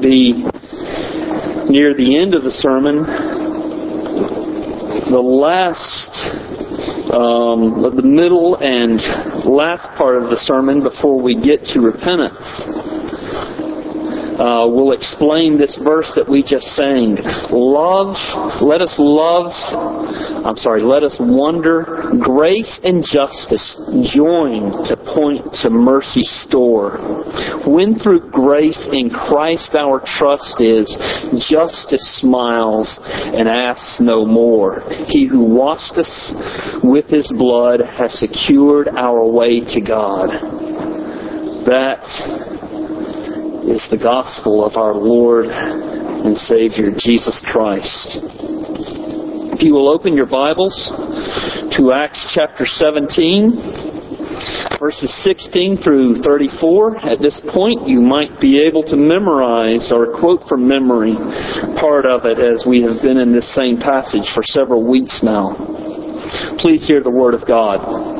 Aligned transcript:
be 0.00 0.32
near 1.68 1.94
the 1.94 2.16
end 2.18 2.34
of 2.34 2.42
the 2.42 2.50
sermon. 2.50 3.04
The 5.10 5.20
last, 5.20 6.10
um, 7.12 7.82
the 7.94 8.02
middle 8.02 8.56
and 8.56 8.98
last 9.44 9.88
part 9.96 10.22
of 10.22 10.30
the 10.30 10.36
sermon 10.36 10.82
before 10.82 11.20
we 11.20 11.34
get 11.34 11.64
to 11.74 11.80
repentance 11.80 12.89
uh, 14.40 14.64
will 14.64 14.92
explain 14.92 15.58
this 15.58 15.78
verse 15.84 16.12
that 16.16 16.24
we 16.24 16.42
just 16.42 16.72
sang. 16.72 17.20
Love, 17.52 18.16
let 18.64 18.80
us 18.80 18.96
love, 18.96 19.52
I'm 20.48 20.56
sorry, 20.56 20.80
let 20.80 21.02
us 21.02 21.20
wonder, 21.20 22.08
grace 22.24 22.80
and 22.82 23.04
justice 23.04 23.76
join 24.08 24.72
to 24.88 24.96
point 24.96 25.52
to 25.60 25.68
mercy's 25.68 26.30
store. 26.48 26.96
When 27.68 28.00
through 28.00 28.30
grace 28.32 28.88
in 28.90 29.10
Christ 29.10 29.74
our 29.74 30.00
trust 30.00 30.60
is, 30.64 30.88
justice 31.44 32.18
smiles 32.18 32.98
and 33.04 33.46
asks 33.46 34.00
no 34.00 34.24
more. 34.24 34.80
He 35.06 35.26
who 35.26 35.44
washed 35.44 35.98
us 35.98 36.32
with 36.82 37.06
his 37.06 37.30
blood 37.30 37.80
has 37.80 38.18
secured 38.18 38.88
our 38.88 39.20
way 39.26 39.60
to 39.60 39.80
God. 39.84 40.30
That 41.68 42.00
is 43.68 43.86
the 43.90 44.00
gospel 44.00 44.64
of 44.64 44.76
our 44.76 44.94
Lord 44.94 45.44
and 45.44 46.36
Savior 46.36 46.88
Jesus 46.96 47.44
Christ. 47.44 48.16
If 49.52 49.62
you 49.62 49.74
will 49.74 49.92
open 49.92 50.16
your 50.16 50.28
Bibles 50.28 50.72
to 51.76 51.92
Acts 51.92 52.24
chapter 52.32 52.64
17, 52.64 54.80
verses 54.80 55.12
16 55.24 55.76
through 55.84 56.24
34, 56.24 57.04
at 57.04 57.20
this 57.20 57.42
point 57.52 57.86
you 57.86 58.00
might 58.00 58.40
be 58.40 58.64
able 58.64 58.82
to 58.84 58.96
memorize 58.96 59.92
or 59.92 60.18
quote 60.18 60.40
from 60.48 60.66
memory 60.66 61.12
part 61.76 62.06
of 62.06 62.24
it 62.24 62.40
as 62.40 62.64
we 62.66 62.80
have 62.80 63.02
been 63.02 63.18
in 63.18 63.30
this 63.30 63.54
same 63.54 63.76
passage 63.76 64.24
for 64.32 64.42
several 64.42 64.88
weeks 64.88 65.20
now. 65.22 65.52
Please 66.56 66.88
hear 66.88 67.02
the 67.02 67.12
Word 67.12 67.34
of 67.34 67.46
God. 67.46 68.19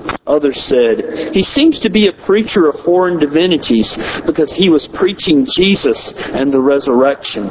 Others 0.27 0.69
said, 0.69 1.33
He 1.33 1.41
seems 1.41 1.79
to 1.79 1.89
be 1.89 2.07
a 2.07 2.25
preacher 2.25 2.69
of 2.69 2.85
foreign 2.85 3.19
divinities 3.19 3.97
because 4.25 4.53
he 4.53 4.69
was 4.69 4.87
preaching 4.93 5.47
Jesus 5.57 6.13
and 6.17 6.53
the 6.53 6.61
resurrection. 6.61 7.49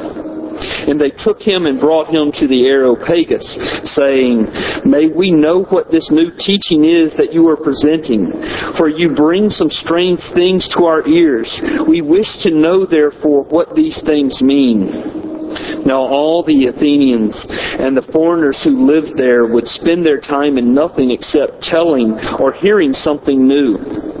And 0.87 0.99
they 0.99 1.11
took 1.11 1.39
him 1.39 1.65
and 1.65 1.79
brought 1.79 2.07
him 2.07 2.31
to 2.39 2.47
the 2.47 2.67
Areopagus, 2.67 3.91
saying, 3.95 4.47
May 4.85 5.11
we 5.11 5.31
know 5.31 5.63
what 5.63 5.91
this 5.91 6.11
new 6.11 6.31
teaching 6.37 6.85
is 6.85 7.15
that 7.17 7.33
you 7.33 7.47
are 7.49 7.57
presenting, 7.57 8.31
for 8.77 8.87
you 8.87 9.15
bring 9.15 9.49
some 9.49 9.69
strange 9.69 10.21
things 10.33 10.67
to 10.75 10.85
our 10.85 11.07
ears. 11.07 11.61
We 11.87 12.01
wish 12.01 12.43
to 12.43 12.51
know, 12.51 12.85
therefore, 12.85 13.43
what 13.43 13.75
these 13.75 14.01
things 14.05 14.41
mean. 14.41 15.30
Now 15.85 16.01
all 16.01 16.43
the 16.43 16.67
Athenians 16.67 17.45
and 17.49 17.95
the 17.95 18.07
foreigners 18.11 18.61
who 18.63 18.85
lived 18.85 19.17
there 19.17 19.45
would 19.45 19.67
spend 19.67 20.05
their 20.05 20.19
time 20.19 20.57
in 20.57 20.73
nothing 20.73 21.11
except 21.11 21.61
telling 21.61 22.17
or 22.39 22.53
hearing 22.53 22.93
something 22.93 23.47
new. 23.47 24.20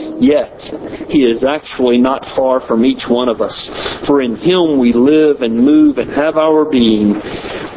Yet, 0.21 0.53
He 1.09 1.25
is 1.25 1.43
actually 1.43 1.97
not 1.97 2.23
far 2.37 2.61
from 2.61 2.85
each 2.85 3.09
one 3.09 3.27
of 3.27 3.41
us. 3.41 3.57
For 4.05 4.21
in 4.21 4.35
Him 4.35 4.77
we 4.77 4.93
live 4.93 5.41
and 5.41 5.57
move 5.57 5.97
and 5.97 6.11
have 6.11 6.37
our 6.37 6.63
being, 6.63 7.15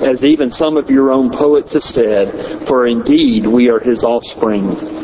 as 0.05 0.22
even 0.22 0.50
some 0.50 0.77
of 0.77 0.91
your 0.91 1.10
own 1.10 1.31
poets 1.33 1.72
have 1.72 1.83
said, 1.83 2.69
for 2.69 2.87
indeed 2.87 3.47
we 3.47 3.71
are 3.71 3.81
His 3.81 4.04
offspring. 4.04 5.03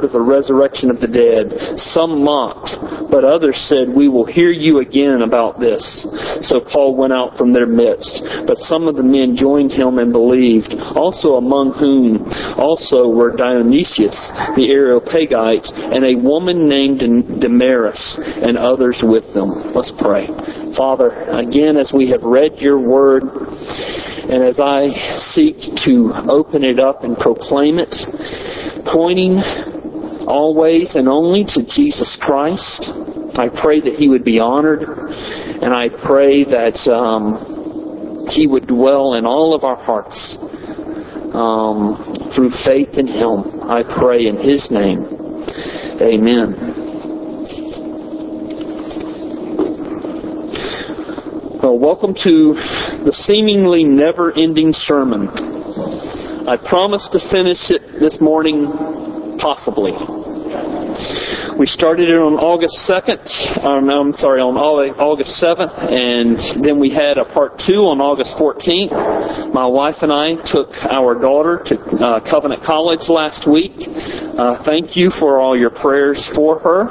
of 0.03 0.11
the 0.11 0.21
resurrection 0.21 0.89
of 0.89 0.99
the 0.99 1.07
dead. 1.07 1.77
Some 1.77 2.23
mocked, 2.23 2.75
but 3.11 3.23
others 3.23 3.57
said, 3.67 3.87
We 3.89 4.07
will 4.07 4.25
hear 4.25 4.49
you 4.49 4.79
again 4.79 5.21
about 5.21 5.59
this. 5.59 5.83
So 6.41 6.61
Paul 6.61 6.97
went 6.97 7.13
out 7.13 7.37
from 7.37 7.53
their 7.53 7.67
midst. 7.67 8.23
But 8.47 8.57
some 8.57 8.87
of 8.87 8.95
the 8.95 9.03
men 9.03 9.35
joined 9.35 9.71
him 9.71 9.99
and 9.99 10.11
believed, 10.11 10.73
also 10.95 11.35
among 11.35 11.73
whom 11.73 12.25
also 12.57 13.07
were 13.07 13.35
Dionysius 13.35 14.31
the 14.55 14.71
Areopagite 14.71 15.67
and 15.73 16.03
a 16.05 16.15
woman 16.21 16.67
named 16.67 16.99
Damaris 17.41 18.19
and 18.19 18.57
others 18.57 19.01
with 19.03 19.25
them. 19.33 19.49
Let's 19.73 19.93
pray. 19.99 20.27
Father, 20.75 21.11
again, 21.31 21.77
as 21.77 21.91
we 21.95 22.09
have 22.11 22.23
read 22.23 22.57
your 22.57 22.79
word, 22.79 23.23
and 23.23 24.43
as 24.43 24.59
I 24.59 24.89
seek 25.35 25.57
to 25.85 26.11
open 26.29 26.63
it 26.63 26.79
up 26.79 27.03
and 27.03 27.17
proclaim 27.17 27.77
it, 27.79 27.93
pointing 28.87 29.37
always 30.27 30.95
and 30.95 31.07
only 31.07 31.43
to 31.45 31.65
Jesus 31.65 32.17
Christ. 32.21 32.91
I 33.33 33.47
pray 33.61 33.79
that 33.81 33.95
He 33.97 34.09
would 34.09 34.23
be 34.23 34.39
honored, 34.39 34.83
and 34.83 35.73
I 35.73 35.89
pray 35.89 36.43
that 36.43 36.77
um, 36.91 38.27
He 38.29 38.47
would 38.47 38.67
dwell 38.67 39.15
in 39.15 39.25
all 39.25 39.55
of 39.55 39.63
our 39.63 39.75
hearts 39.75 40.37
um, 41.33 42.31
through 42.35 42.51
faith 42.65 42.97
in 42.97 43.07
Him. 43.07 43.61
I 43.63 43.83
pray 43.83 44.27
in 44.27 44.37
His 44.37 44.69
name. 44.69 45.07
Amen. 46.01 46.81
Well, 51.61 51.77
welcome 51.77 52.15
to 52.23 52.53
the 53.05 53.13
seemingly 53.13 53.83
never 53.83 54.31
ending 54.31 54.73
sermon. 54.73 55.29
I 56.47 56.57
promised 56.57 57.11
to 57.13 57.19
finish 57.29 57.69
it 57.69 57.99
this 57.99 58.19
morning, 58.19 58.65
possibly. 59.41 59.91
We 61.57 61.67
started 61.67 62.09
it 62.09 62.17
on 62.17 62.39
August 62.39 62.73
2nd, 62.89 63.21
um, 63.65 63.89
I'm 63.89 64.13
sorry, 64.13 64.41
on 64.41 64.55
August 64.55 65.37
7th, 65.43 65.73
and 65.93 66.37
then 66.63 66.79
we 66.79 66.89
had 66.89 67.17
a 67.17 67.25
part 67.25 67.59
two 67.59 67.85
on 67.85 67.99
August 67.99 68.33
14th. 68.39 69.53
My 69.53 69.67
wife 69.67 70.01
and 70.01 70.13
I 70.13 70.41
took 70.47 70.71
our 70.89 71.13
daughter 71.13 71.61
to 71.69 71.75
uh, 71.99 72.23
Covenant 72.23 72.63
College 72.63 73.05
last 73.09 73.45
week. 73.49 73.73
Uh, 73.77 74.63
thank 74.63 74.95
you 74.95 75.11
for 75.19 75.37
all 75.37 75.57
your 75.57 75.69
prayers 75.69 76.31
for 76.33 76.57
her. 76.59 76.89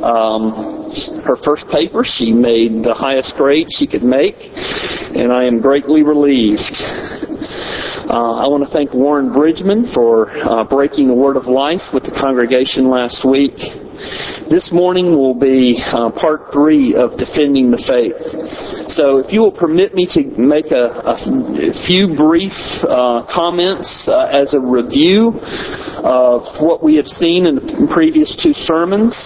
Um, 0.00 0.88
her 1.24 1.36
first 1.44 1.66
paper, 1.68 2.04
she 2.04 2.32
made 2.32 2.84
the 2.84 2.94
highest 2.94 3.34
grade 3.36 3.66
she 3.70 3.86
could 3.86 4.02
make, 4.04 4.36
and 4.40 5.32
I 5.32 5.44
am 5.44 5.60
greatly 5.60 6.02
relieved. 6.02 6.76
Uh, 8.12 8.44
I 8.44 8.46
want 8.46 8.60
to 8.60 8.68
thank 8.68 8.92
Warren 8.92 9.32
Bridgman 9.32 9.88
for 9.94 10.28
uh, 10.28 10.68
breaking 10.68 11.08
the 11.08 11.16
word 11.16 11.40
of 11.40 11.48
life 11.48 11.80
with 11.96 12.04
the 12.04 12.12
congregation 12.12 12.92
last 12.92 13.24
week. 13.24 13.56
This 14.52 14.68
morning 14.68 15.16
will 15.16 15.32
be 15.32 15.80
uh, 15.80 16.12
part 16.12 16.52
three 16.52 16.92
of 16.92 17.16
Defending 17.16 17.72
the 17.72 17.80
Faith. 17.80 18.20
So 18.92 19.16
if 19.24 19.32
you 19.32 19.40
will 19.40 19.56
permit 19.56 19.96
me 19.96 20.04
to 20.12 20.28
make 20.36 20.68
a, 20.76 20.92
a 21.08 21.72
few 21.88 22.12
brief 22.12 22.52
uh, 22.84 23.24
comments 23.32 24.04
uh, 24.04 24.28
as 24.28 24.52
a 24.52 24.60
review 24.60 25.32
of 26.04 26.44
what 26.60 26.84
we 26.84 27.00
have 27.00 27.08
seen 27.08 27.48
in 27.48 27.56
the 27.56 27.88
previous 27.96 28.36
two 28.36 28.52
sermons. 28.52 29.16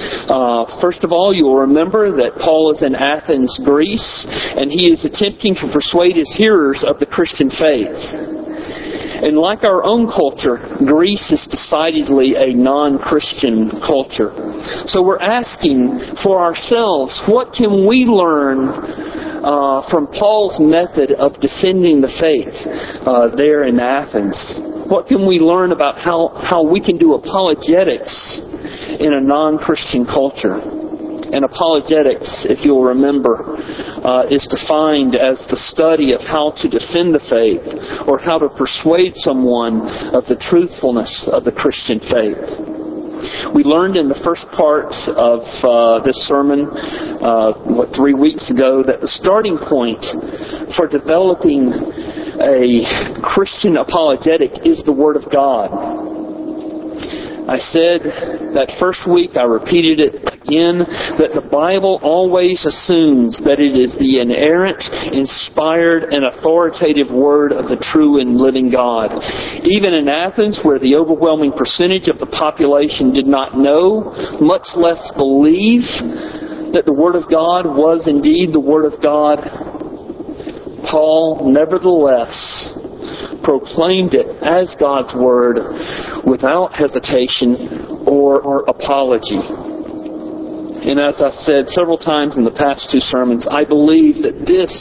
Uh, 0.00 0.64
first 0.80 1.04
of 1.04 1.12
all, 1.12 1.34
you 1.34 1.44
will 1.44 1.60
remember 1.60 2.10
that 2.16 2.40
Paul 2.40 2.72
is 2.72 2.82
in 2.82 2.94
Athens, 2.94 3.60
Greece, 3.64 4.26
and 4.28 4.70
he 4.70 4.92
is 4.92 5.04
attempting 5.04 5.54
to 5.56 5.70
persuade 5.72 6.16
his 6.16 6.34
hearers 6.36 6.84
of 6.86 6.98
the 6.98 7.06
Christian 7.06 7.50
faith. 7.50 7.98
And 9.20 9.36
like 9.36 9.64
our 9.64 9.84
own 9.84 10.08
culture, 10.08 10.56
Greece 10.80 11.30
is 11.30 11.46
decidedly 11.46 12.36
a 12.36 12.56
non-Christian 12.56 13.68
culture. 13.84 14.32
So 14.86 15.04
we're 15.04 15.20
asking 15.20 16.16
for 16.24 16.40
ourselves, 16.40 17.20
what 17.28 17.52
can 17.52 17.86
we 17.86 18.08
learn 18.08 18.72
uh, 19.44 19.84
from 19.90 20.08
Paul's 20.08 20.56
method 20.56 21.12
of 21.12 21.36
defending 21.40 22.00
the 22.00 22.08
faith 22.16 22.56
uh, 23.04 23.28
there 23.36 23.68
in 23.68 23.78
Athens? 23.78 24.60
What 24.88 25.06
can 25.06 25.28
we 25.28 25.38
learn 25.38 25.72
about 25.72 25.98
how, 25.98 26.32
how 26.40 26.64
we 26.64 26.80
can 26.80 26.96
do 26.96 27.12
apologetics 27.12 28.40
in 28.98 29.14
a 29.14 29.20
non-Christian 29.20 30.04
culture. 30.04 30.58
And 31.30 31.44
apologetics, 31.44 32.42
if 32.50 32.66
you'll 32.66 32.90
remember, 32.90 33.38
uh, 34.02 34.26
is 34.26 34.48
defined 34.50 35.14
as 35.14 35.38
the 35.46 35.56
study 35.56 36.12
of 36.12 36.20
how 36.26 36.50
to 36.58 36.66
defend 36.66 37.14
the 37.14 37.22
faith 37.30 37.62
or 38.08 38.18
how 38.18 38.38
to 38.38 38.48
persuade 38.50 39.14
someone 39.14 39.86
of 40.10 40.26
the 40.26 40.34
truthfulness 40.34 41.30
of 41.30 41.44
the 41.44 41.52
Christian 41.52 42.02
faith. 42.02 42.42
We 43.54 43.62
learned 43.62 43.94
in 43.94 44.08
the 44.08 44.18
first 44.24 44.48
part 44.50 44.90
of 45.12 45.44
uh, 45.62 46.02
this 46.02 46.16
sermon, 46.26 46.66
uh, 46.66 47.52
what, 47.68 47.94
three 47.94 48.14
weeks 48.14 48.50
ago, 48.50 48.82
that 48.82 48.98
the 48.98 49.12
starting 49.12 49.54
point 49.54 50.02
for 50.74 50.88
developing 50.88 51.70
a 52.40 52.82
Christian 53.22 53.76
apologetic 53.76 54.64
is 54.64 54.82
the 54.82 54.92
Word 54.92 55.14
of 55.14 55.30
God. 55.30 56.09
I 57.50 57.58
said 57.58 58.06
that 58.54 58.78
first 58.78 59.10
week, 59.10 59.34
I 59.34 59.42
repeated 59.42 59.98
it 59.98 60.22
again, 60.22 60.86
that 61.18 61.34
the 61.34 61.42
Bible 61.50 61.98
always 61.98 62.62
assumes 62.62 63.42
that 63.42 63.58
it 63.58 63.74
is 63.74 63.98
the 63.98 64.22
inerrant, 64.22 64.78
inspired, 65.10 66.14
and 66.14 66.30
authoritative 66.30 67.10
Word 67.10 67.50
of 67.50 67.66
the 67.66 67.74
true 67.74 68.22
and 68.22 68.38
living 68.38 68.70
God. 68.70 69.10
Even 69.66 69.98
in 69.98 70.06
Athens, 70.06 70.62
where 70.62 70.78
the 70.78 70.94
overwhelming 70.94 71.50
percentage 71.50 72.06
of 72.06 72.22
the 72.22 72.30
population 72.30 73.10
did 73.10 73.26
not 73.26 73.58
know, 73.58 74.14
much 74.38 74.70
less 74.78 75.10
believe, 75.18 75.90
that 76.70 76.86
the 76.86 76.94
Word 76.94 77.18
of 77.18 77.26
God 77.26 77.66
was 77.66 78.06
indeed 78.06 78.54
the 78.54 78.62
Word 78.62 78.86
of 78.86 79.02
God, 79.02 79.42
Paul 80.86 81.50
nevertheless 81.50 82.78
proclaimed 83.42 84.14
it 84.14 84.26
as 84.42 84.76
God's 84.78 85.14
Word 85.14 85.58
without 86.26 86.72
hesitation 86.72 88.04
or, 88.06 88.40
or 88.40 88.64
apology. 88.68 89.40
And 90.80 90.98
as 90.98 91.20
I've 91.20 91.34
said 91.34 91.68
several 91.68 91.98
times 91.98 92.36
in 92.36 92.44
the 92.44 92.56
past 92.56 92.88
two 92.90 93.00
sermons, 93.00 93.46
I 93.50 93.64
believe 93.64 94.22
that 94.22 94.48
this 94.48 94.72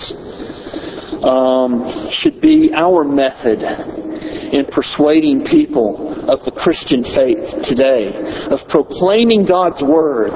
um, 1.23 2.07
should 2.11 2.39
be 2.39 2.71
our 2.73 3.03
method 3.03 3.59
in 3.59 4.65
persuading 4.71 5.45
people 5.45 6.15
of 6.29 6.39
the 6.45 6.51
Christian 6.51 7.03
faith 7.03 7.43
today, 7.67 8.15
of 8.49 8.59
proclaiming 8.69 9.45
God's 9.45 9.83
Word 9.83 10.31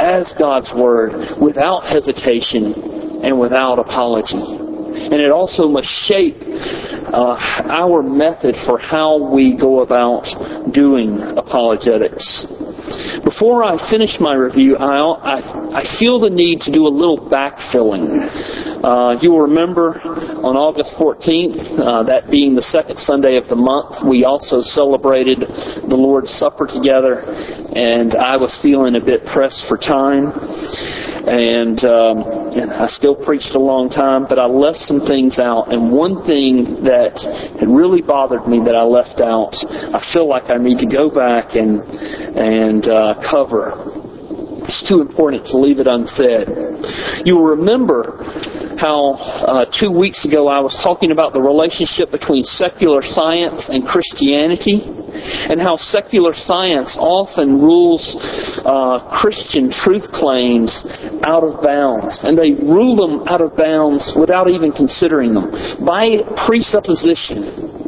as 0.00 0.32
God's 0.38 0.72
Word 0.76 1.40
without 1.42 1.82
hesitation 1.82 3.24
and 3.24 3.40
without 3.40 3.78
apology 3.78 4.65
and 4.96 5.20
it 5.20 5.30
also 5.30 5.68
must 5.68 5.88
shape 6.08 6.36
uh, 6.42 7.36
our 7.68 8.02
method 8.02 8.56
for 8.66 8.78
how 8.78 9.32
we 9.32 9.56
go 9.58 9.80
about 9.80 10.24
doing 10.72 11.20
apologetics. 11.36 12.46
Before 13.24 13.64
I 13.64 13.76
finish 13.90 14.16
my 14.20 14.34
review, 14.34 14.76
I, 14.76 14.98
I, 14.98 15.82
I 15.82 15.98
feel 15.98 16.20
the 16.20 16.30
need 16.30 16.60
to 16.62 16.72
do 16.72 16.86
a 16.86 16.92
little 16.92 17.18
backfilling. 17.18 18.06
Uh, 18.82 19.18
you 19.20 19.30
will 19.32 19.42
remember 19.50 19.98
on 20.46 20.54
August 20.54 20.94
14th, 20.94 21.58
uh, 21.80 22.02
that 22.04 22.30
being 22.30 22.54
the 22.54 22.62
second 22.62 22.98
Sunday 22.98 23.36
of 23.36 23.48
the 23.48 23.56
month, 23.56 24.06
we 24.06 24.24
also 24.24 24.60
celebrated 24.62 25.40
the 25.40 25.98
Lord's 25.98 26.30
Supper 26.30 26.70
together, 26.70 27.26
and 27.74 28.14
I 28.14 28.36
was 28.36 28.54
feeling 28.62 28.94
a 28.94 29.02
bit 29.02 29.26
pressed 29.26 29.66
for 29.66 29.76
time 29.76 30.30
and, 31.26 31.82
um, 31.82 32.35
and 32.56 32.72
I 32.72 32.86
still 32.88 33.14
preached 33.14 33.54
a 33.54 33.60
long 33.60 33.90
time, 33.90 34.26
but 34.28 34.38
I 34.38 34.46
left 34.46 34.78
some 34.78 35.00
things 35.00 35.38
out. 35.38 35.72
And 35.72 35.92
one 35.92 36.24
thing 36.24 36.84
that 36.84 37.16
had 37.60 37.68
really 37.68 38.00
bothered 38.00 38.48
me 38.48 38.64
that 38.64 38.74
I 38.74 38.82
left 38.82 39.20
out, 39.20 39.52
I 39.92 40.00
feel 40.12 40.28
like 40.28 40.50
I 40.50 40.56
need 40.56 40.78
to 40.80 40.88
go 40.88 41.12
back 41.12 41.54
and 41.54 41.84
and 42.36 42.88
uh, 42.88 43.20
cover. 43.30 44.05
It's 44.66 44.82
too 44.88 45.00
important 45.00 45.46
to 45.46 45.58
leave 45.58 45.78
it 45.78 45.86
unsaid. 45.86 46.50
You 47.24 47.36
will 47.36 47.54
remember 47.54 48.18
how 48.78 49.14
uh, 49.14 49.64
two 49.70 49.90
weeks 49.90 50.26
ago 50.26 50.48
I 50.48 50.60
was 50.60 50.74
talking 50.82 51.12
about 51.12 51.32
the 51.32 51.40
relationship 51.40 52.10
between 52.10 52.42
secular 52.42 53.00
science 53.00 53.70
and 53.70 53.86
Christianity, 53.86 54.82
and 55.48 55.60
how 55.60 55.76
secular 55.76 56.34
science 56.34 56.98
often 57.00 57.62
rules 57.62 58.18
uh, 58.66 59.06
Christian 59.22 59.70
truth 59.70 60.10
claims 60.12 60.84
out 61.22 61.46
of 61.46 61.62
bounds, 61.62 62.20
and 62.26 62.36
they 62.36 62.52
rule 62.52 62.98
them 62.98 63.28
out 63.28 63.40
of 63.40 63.56
bounds 63.56 64.12
without 64.18 64.50
even 64.50 64.72
considering 64.72 65.32
them 65.32 65.48
by 65.86 66.26
presupposition 66.44 67.85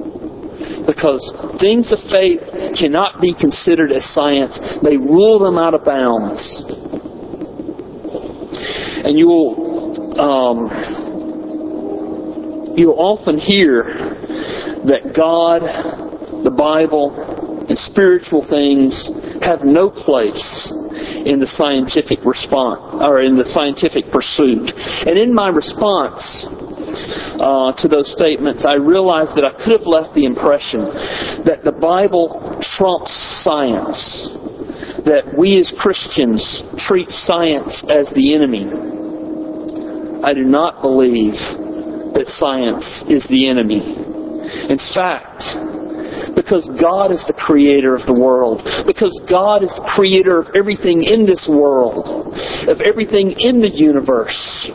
because 0.88 1.20
things 1.60 1.92
of 1.92 2.00
faith 2.10 2.40
cannot 2.72 3.20
be 3.20 3.36
considered 3.36 3.92
as 3.92 4.08
science. 4.14 4.56
They 4.82 4.96
rule 4.96 5.38
them 5.38 5.58
out 5.58 5.74
of 5.74 5.84
bounds. 5.84 6.64
And 9.04 9.18
you 9.18 9.28
will 9.28 9.68
um, 10.18 10.72
you 12.74 12.92
often 12.92 13.38
hear 13.38 13.84
that 14.88 15.12
God, 15.14 15.60
the 16.42 16.54
Bible, 16.54 17.66
and 17.68 17.76
spiritual 17.76 18.46
things 18.48 19.10
have 19.44 19.60
no 19.66 19.90
place 19.90 20.72
in 21.26 21.38
the 21.38 21.46
scientific 21.46 22.24
response 22.24 23.02
or 23.02 23.20
in 23.20 23.36
the 23.36 23.44
scientific 23.44 24.10
pursuit. 24.10 24.72
And 25.04 25.18
in 25.18 25.34
my 25.34 25.48
response 25.50 26.48
uh, 27.40 27.72
to 27.78 27.88
those 27.88 28.10
statements, 28.12 28.64
I 28.66 28.76
realized 28.76 29.36
that 29.36 29.44
I 29.44 29.52
could 29.52 29.78
have 29.78 29.86
left 29.86 30.14
the 30.14 30.24
impression 30.24 30.84
that 31.46 31.62
the 31.64 31.72
Bible 31.72 32.58
trumps 32.76 33.14
science, 33.42 34.28
that 35.06 35.34
we 35.38 35.58
as 35.58 35.72
Christians 35.78 36.62
treat 36.76 37.10
science 37.10 37.84
as 37.88 38.12
the 38.14 38.34
enemy 38.34 38.66
I 40.22 40.34
do 40.34 40.42
not 40.42 40.82
believe 40.82 41.38
that 42.18 42.26
science 42.26 43.06
is 43.06 43.22
the 43.30 43.46
enemy. 43.46 43.78
In 44.66 44.78
fact, 44.90 45.46
because 46.34 46.66
God 46.74 47.14
is 47.14 47.22
the 47.30 47.38
creator 47.38 47.94
of 47.94 48.02
the 48.02 48.18
world, 48.18 48.66
because 48.82 49.14
God 49.30 49.62
is 49.62 49.70
the 49.78 49.86
creator 49.94 50.42
of 50.42 50.50
everything 50.58 51.06
in 51.06 51.22
this 51.22 51.46
world, 51.46 52.34
of 52.66 52.82
everything 52.82 53.38
in 53.38 53.62
the 53.62 53.70
universe, 53.70 54.66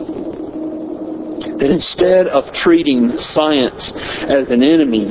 that 1.58 1.70
instead 1.70 2.26
of 2.26 2.52
treating 2.52 3.16
science 3.16 3.92
as 4.26 4.50
an 4.50 4.62
enemy, 4.62 5.06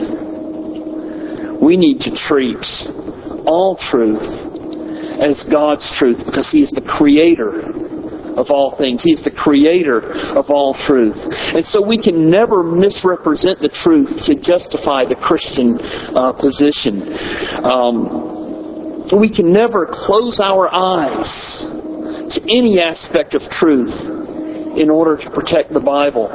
we 1.62 1.78
need 1.78 2.00
to 2.02 2.12
treat 2.16 2.66
all 3.46 3.78
truth 3.80 4.24
as 5.20 5.46
God's 5.50 5.88
truth 5.98 6.20
because 6.26 6.52
He 6.52 6.62
is 6.62 6.72
the 6.72 6.82
creator 6.84 7.72
of 8.36 8.50
all 8.50 8.76
things. 8.78 9.04
He's 9.04 9.24
the 9.24 9.32
creator 9.32 10.02
of 10.34 10.50
all 10.50 10.74
truth. 10.74 11.16
And 11.54 11.64
so 11.64 11.86
we 11.86 12.02
can 12.02 12.30
never 12.30 12.64
misrepresent 12.64 13.60
the 13.62 13.70
truth 13.70 14.10
to 14.26 14.34
justify 14.34 15.06
the 15.06 15.16
Christian 15.16 15.78
uh, 16.18 16.34
position. 16.34 17.14
Um, 17.64 18.34
We 19.14 19.30
can 19.30 19.54
never 19.54 19.86
close 19.86 20.40
our 20.42 20.74
eyes 20.74 21.30
to 22.34 22.42
any 22.50 22.82
aspect 22.82 23.36
of 23.36 23.42
truth 23.52 23.94
in 24.75 24.89
order 24.89 25.18
to 25.18 25.30
protect 25.30 25.74
the 25.74 25.80
Bible. 25.80 26.30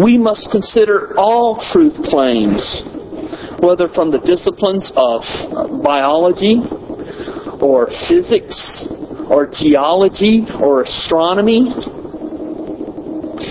We 0.00 0.16
must 0.16 0.48
consider 0.50 1.12
all 1.18 1.60
truth 1.72 1.94
claims, 2.08 2.82
whether 3.60 3.88
from 3.88 4.10
the 4.10 4.20
disciplines 4.24 4.92
of 4.96 5.20
uh, 5.52 5.82
biology 5.82 6.64
or 7.60 7.88
physics 8.08 8.88
or 9.28 9.50
geology 9.52 10.46
or 10.60 10.82
astronomy, 10.82 11.68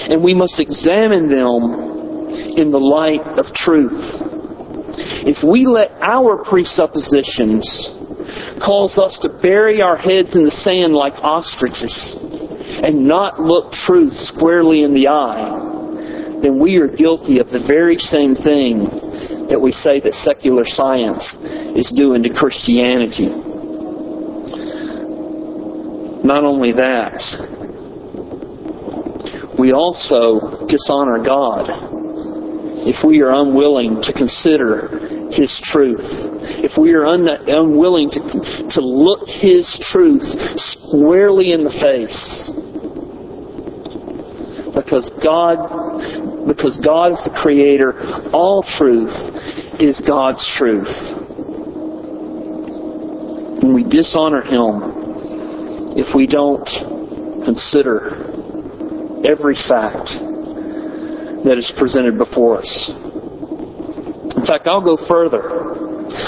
and 0.10 0.24
we 0.24 0.34
must 0.34 0.60
examine 0.60 1.30
them 1.30 2.58
in 2.58 2.72
the 2.72 2.82
light 2.82 3.22
of 3.38 3.46
truth. 3.54 4.26
If 5.30 5.46
we 5.46 5.68
let 5.68 5.92
our 6.02 6.44
presuppositions 6.44 7.94
cause 8.66 8.98
us 8.98 9.20
to 9.22 9.30
bury 9.42 9.82
our 9.82 9.96
heads 9.96 10.36
in 10.36 10.44
the 10.44 10.52
sand 10.52 10.94
like 10.94 11.14
ostriches 11.22 12.18
and 12.84 13.08
not 13.08 13.40
look 13.40 13.72
truth 13.72 14.14
squarely 14.14 14.84
in 14.84 14.94
the 14.94 15.08
eye, 15.08 16.40
then 16.42 16.60
we 16.60 16.78
are 16.78 16.88
guilty 16.88 17.40
of 17.40 17.48
the 17.50 17.64
very 17.68 17.98
same 17.98 18.36
thing 18.36 18.86
that 19.50 19.60
we 19.60 19.72
say 19.72 20.00
that 20.00 20.14
secular 20.14 20.64
science 20.66 21.38
is 21.76 21.92
doing 21.96 22.22
to 22.24 22.30
Christianity. 22.30 23.32
Not 26.24 26.44
only 26.44 26.74
that, 26.74 27.24
we 29.58 29.72
also 29.72 30.68
dishonor 30.68 31.24
God 31.24 31.72
if 32.86 33.04
we 33.04 33.22
are 33.22 33.34
unwilling 33.34 34.02
to 34.04 34.14
consider 34.14 34.88
His 35.32 35.60
truth. 35.64 36.06
If 36.64 36.78
we 36.78 36.94
are 36.94 37.06
un- 37.08 37.28
unwilling 37.28 38.10
to, 38.12 38.20
to 38.20 38.82
look 38.82 39.28
His 39.28 39.66
truth 39.92 40.24
squarely 40.56 41.52
in 41.52 41.64
the 41.64 41.74
face. 41.82 42.52
Because 44.88 45.12
God, 45.20 46.48
because 46.48 46.80
God 46.80 47.12
is 47.12 47.20
the 47.28 47.36
Creator, 47.36 47.92
all 48.32 48.64
truth 48.64 49.12
is 49.84 50.00
God's 50.00 50.40
truth. 50.56 50.88
And 53.60 53.76
we 53.76 53.84
dishonor 53.84 54.40
Him 54.40 56.00
if 56.00 56.16
we 56.16 56.24
don't 56.24 56.64
consider 57.44 58.16
every 59.28 59.60
fact 59.68 60.08
that 61.44 61.60
is 61.60 61.68
presented 61.76 62.18
before 62.18 62.64
us. 62.64 62.72
In 64.40 64.48
fact, 64.48 64.72
I'll 64.72 64.80
go 64.80 64.96
further. 64.96 65.52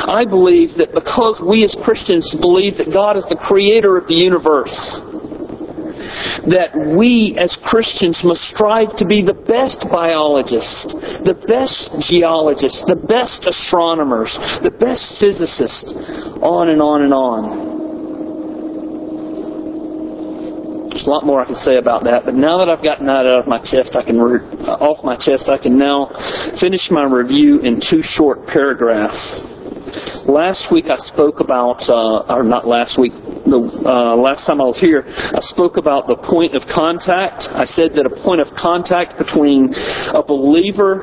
I 0.03 0.27
believe 0.27 0.75
that 0.83 0.91
because 0.91 1.39
we 1.39 1.63
as 1.63 1.71
Christians 1.79 2.35
believe 2.43 2.75
that 2.75 2.91
God 2.91 3.15
is 3.15 3.23
the 3.31 3.39
creator 3.39 3.95
of 3.95 4.07
the 4.11 4.19
universe, 4.19 4.75
that 6.49 6.73
we 6.73 7.37
as 7.37 7.57
Christians 7.63 8.21
must 8.23 8.41
strive 8.49 8.95
to 8.97 9.05
be 9.05 9.21
the 9.21 9.33
best 9.33 9.85
biologists, 9.91 10.93
the 11.25 11.37
best 11.47 11.93
geologists, 12.09 12.83
the 12.87 12.95
best 12.95 13.45
astronomers, 13.45 14.33
the 14.63 14.71
best 14.71 15.19
physicists, 15.19 15.93
on 16.41 16.69
and 16.69 16.81
on 16.81 17.01
and 17.03 17.13
on. 17.13 17.69
There's 20.89 21.05
a 21.05 21.11
lot 21.11 21.23
more 21.23 21.39
I 21.39 21.45
can 21.45 21.55
say 21.55 21.77
about 21.77 22.03
that, 22.05 22.25
but 22.25 22.33
now 22.33 22.57
that 22.57 22.67
I've 22.67 22.83
gotten 22.83 23.05
that 23.05 23.23
out 23.23 23.45
of 23.45 23.47
my 23.47 23.61
chest, 23.61 23.95
I 23.95 24.03
can 24.03 24.19
re- 24.19 24.41
off 24.67 25.03
my 25.03 25.15
chest, 25.15 25.47
I 25.47 25.57
can 25.57 25.77
now 25.77 26.09
finish 26.59 26.89
my 26.89 27.05
review 27.05 27.61
in 27.61 27.79
two 27.79 28.01
short 28.01 28.47
paragraphs. 28.47 29.39
Last 30.29 30.71
week 30.71 30.93
I 30.93 30.97
spoke 31.09 31.39
about, 31.39 31.81
uh, 31.89 32.21
or 32.29 32.43
not 32.43 32.67
last 32.67 33.01
week, 33.01 33.13
the 33.49 33.65
uh, 33.81 34.13
last 34.13 34.45
time 34.45 34.61
I 34.61 34.69
was 34.69 34.77
here, 34.77 35.01
I 35.01 35.41
spoke 35.41 35.81
about 35.81 36.05
the 36.05 36.21
point 36.21 36.53
of 36.53 36.61
contact. 36.69 37.49
I 37.49 37.65
said 37.65 37.97
that 37.97 38.05
a 38.05 38.13
point 38.21 38.37
of 38.37 38.45
contact 38.53 39.17
between 39.17 39.73
a 40.13 40.21
believer 40.21 41.01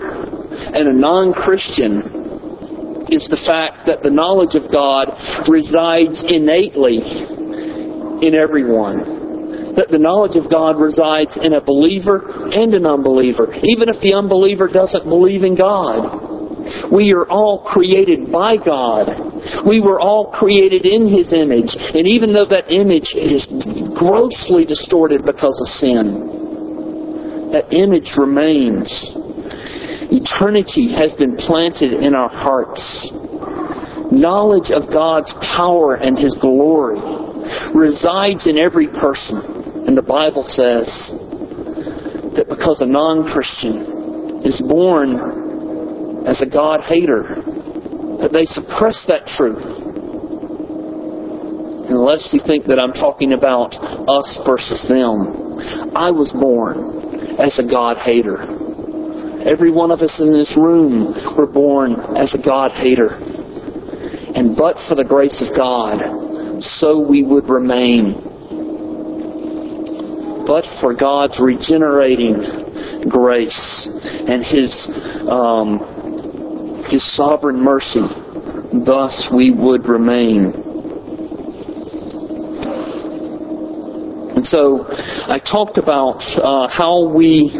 and 0.71 0.87
a 0.87 0.95
non-Christian 0.95 3.11
is 3.11 3.26
the 3.26 3.42
fact 3.42 3.90
that 3.90 4.06
the 4.06 4.14
knowledge 4.14 4.54
of 4.54 4.71
God 4.71 5.11
resides 5.50 6.23
innately 6.23 7.02
in 8.23 8.38
everyone 8.38 9.75
that 9.75 9.92
the 9.92 9.99
knowledge 9.99 10.40
of 10.40 10.49
God 10.49 10.80
resides 10.80 11.37
in 11.37 11.52
a 11.52 11.61
believer 11.61 12.49
and 12.49 12.73
an 12.73 12.87
unbeliever, 12.87 13.52
even 13.61 13.92
if 13.92 14.00
the 14.00 14.16
unbeliever 14.16 14.73
doesn't 14.73 15.04
believe 15.04 15.45
in 15.45 15.52
God. 15.52 16.25
We 16.90 17.12
are 17.12 17.26
all 17.28 17.64
created 17.64 18.32
by 18.32 18.56
God. 18.56 19.06
We 19.66 19.80
were 19.80 20.00
all 20.00 20.32
created 20.32 20.85
in 20.87 21.08
His 21.08 21.32
image. 21.32 21.75
And 21.94 22.06
even 22.06 22.32
though 22.32 22.46
that 22.46 22.73
image 22.73 23.14
is 23.14 23.46
grossly 23.94 24.64
distorted 24.64 25.25
because 25.25 25.61
of 25.62 25.68
sin, 25.68 27.50
that 27.52 27.70
image 27.70 28.18
remains. 28.18 28.90
Eternity 30.11 30.92
has 30.94 31.14
been 31.14 31.37
planted 31.37 31.92
in 31.92 32.14
our 32.14 32.28
hearts. 32.28 33.11
Knowledge 34.11 34.70
of 34.70 34.90
God's 34.90 35.35
power 35.54 35.94
and 35.96 36.18
His 36.18 36.35
glory 36.40 36.99
resides 37.75 38.46
in 38.46 38.58
every 38.58 38.88
person. 38.88 39.87
And 39.87 39.96
the 39.96 40.02
Bible 40.02 40.42
says 40.42 41.14
that 42.35 42.46
because 42.49 42.82
a 42.82 42.87
non 42.87 43.30
Christian 43.30 44.42
is 44.42 44.62
born 44.66 45.46
as 46.26 46.42
a 46.42 46.47
God 46.47 46.83
hater, 46.83 47.23
that 48.18 48.35
they 48.35 48.45
suppress 48.45 49.06
that 49.06 49.26
truth. 49.30 49.62
Unless 51.88 52.35
you 52.35 52.40
think 52.45 52.66
that 52.66 52.83
I'm 52.83 52.92
talking 52.92 53.33
about 53.33 53.78
us 54.11 54.42
versus 54.45 54.85
them. 54.90 55.95
I 55.95 56.11
was 56.11 56.35
born 56.35 57.38
as 57.38 57.62
a 57.62 57.64
God 57.64 57.97
hater. 58.02 58.42
Every 59.47 59.71
one 59.71 59.92
of 59.92 60.00
us 60.00 60.21
in 60.21 60.33
this 60.33 60.59
room 60.59 61.14
were 61.38 61.47
born 61.47 61.95
as 62.18 62.35
a 62.35 62.42
God 62.42 62.73
hater. 62.73 63.14
And 64.35 64.56
but 64.56 64.75
for 64.88 64.97
the 64.99 65.06
grace 65.06 65.38
of 65.47 65.56
God, 65.56 66.02
so 66.61 66.99
we 66.99 67.23
would 67.23 67.49
remain 67.49 68.35
but 70.47 70.64
for 70.80 70.95
God's 70.95 71.40
regenerating 71.42 73.11
grace 73.11 73.88
and 73.90 74.45
His 74.47 74.71
um, 75.28 75.96
His 76.88 77.16
sovereign 77.16 77.61
mercy, 77.61 78.07
thus 78.85 79.28
we 79.35 79.50
would 79.50 79.87
remain. 79.87 80.52
And 84.37 84.47
so 84.47 84.87
I 84.88 85.40
talked 85.40 85.78
about 85.78 86.23
uh, 86.37 86.69
how 86.69 87.09
we 87.09 87.50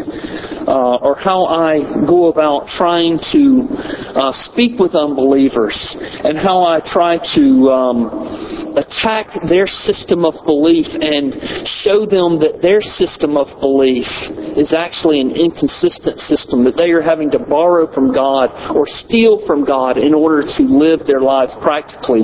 uh, 0.67 0.97
or 0.97 1.15
how 1.15 1.45
I 1.45 1.79
go 2.05 2.27
about 2.27 2.67
trying 2.67 3.19
to 3.31 3.67
uh, 4.15 4.31
speak 4.33 4.79
with 4.79 4.95
unbelievers 4.95 5.95
and 5.99 6.37
how 6.37 6.63
I 6.63 6.81
try 6.85 7.17
to 7.35 7.69
um, 7.71 8.46
attack 8.77 9.27
their 9.49 9.65
system 9.65 10.23
of 10.23 10.33
belief 10.45 10.87
and 10.93 11.33
show 11.67 12.05
them 12.05 12.39
that 12.39 12.61
their 12.61 12.81
system 12.81 13.35
of 13.35 13.49
belief 13.59 14.07
is 14.55 14.73
actually 14.73 15.19
an 15.19 15.31
inconsistent 15.31 16.21
system, 16.21 16.63
that 16.63 16.77
they 16.77 16.93
are 16.93 17.01
having 17.01 17.31
to 17.31 17.39
borrow 17.39 17.91
from 17.91 18.13
God 18.13 18.53
or 18.75 18.85
steal 18.85 19.41
from 19.45 19.65
God 19.65 19.97
in 19.97 20.13
order 20.13 20.45
to 20.45 20.63
live 20.63 21.05
their 21.05 21.21
lives 21.21 21.55
practically 21.61 22.23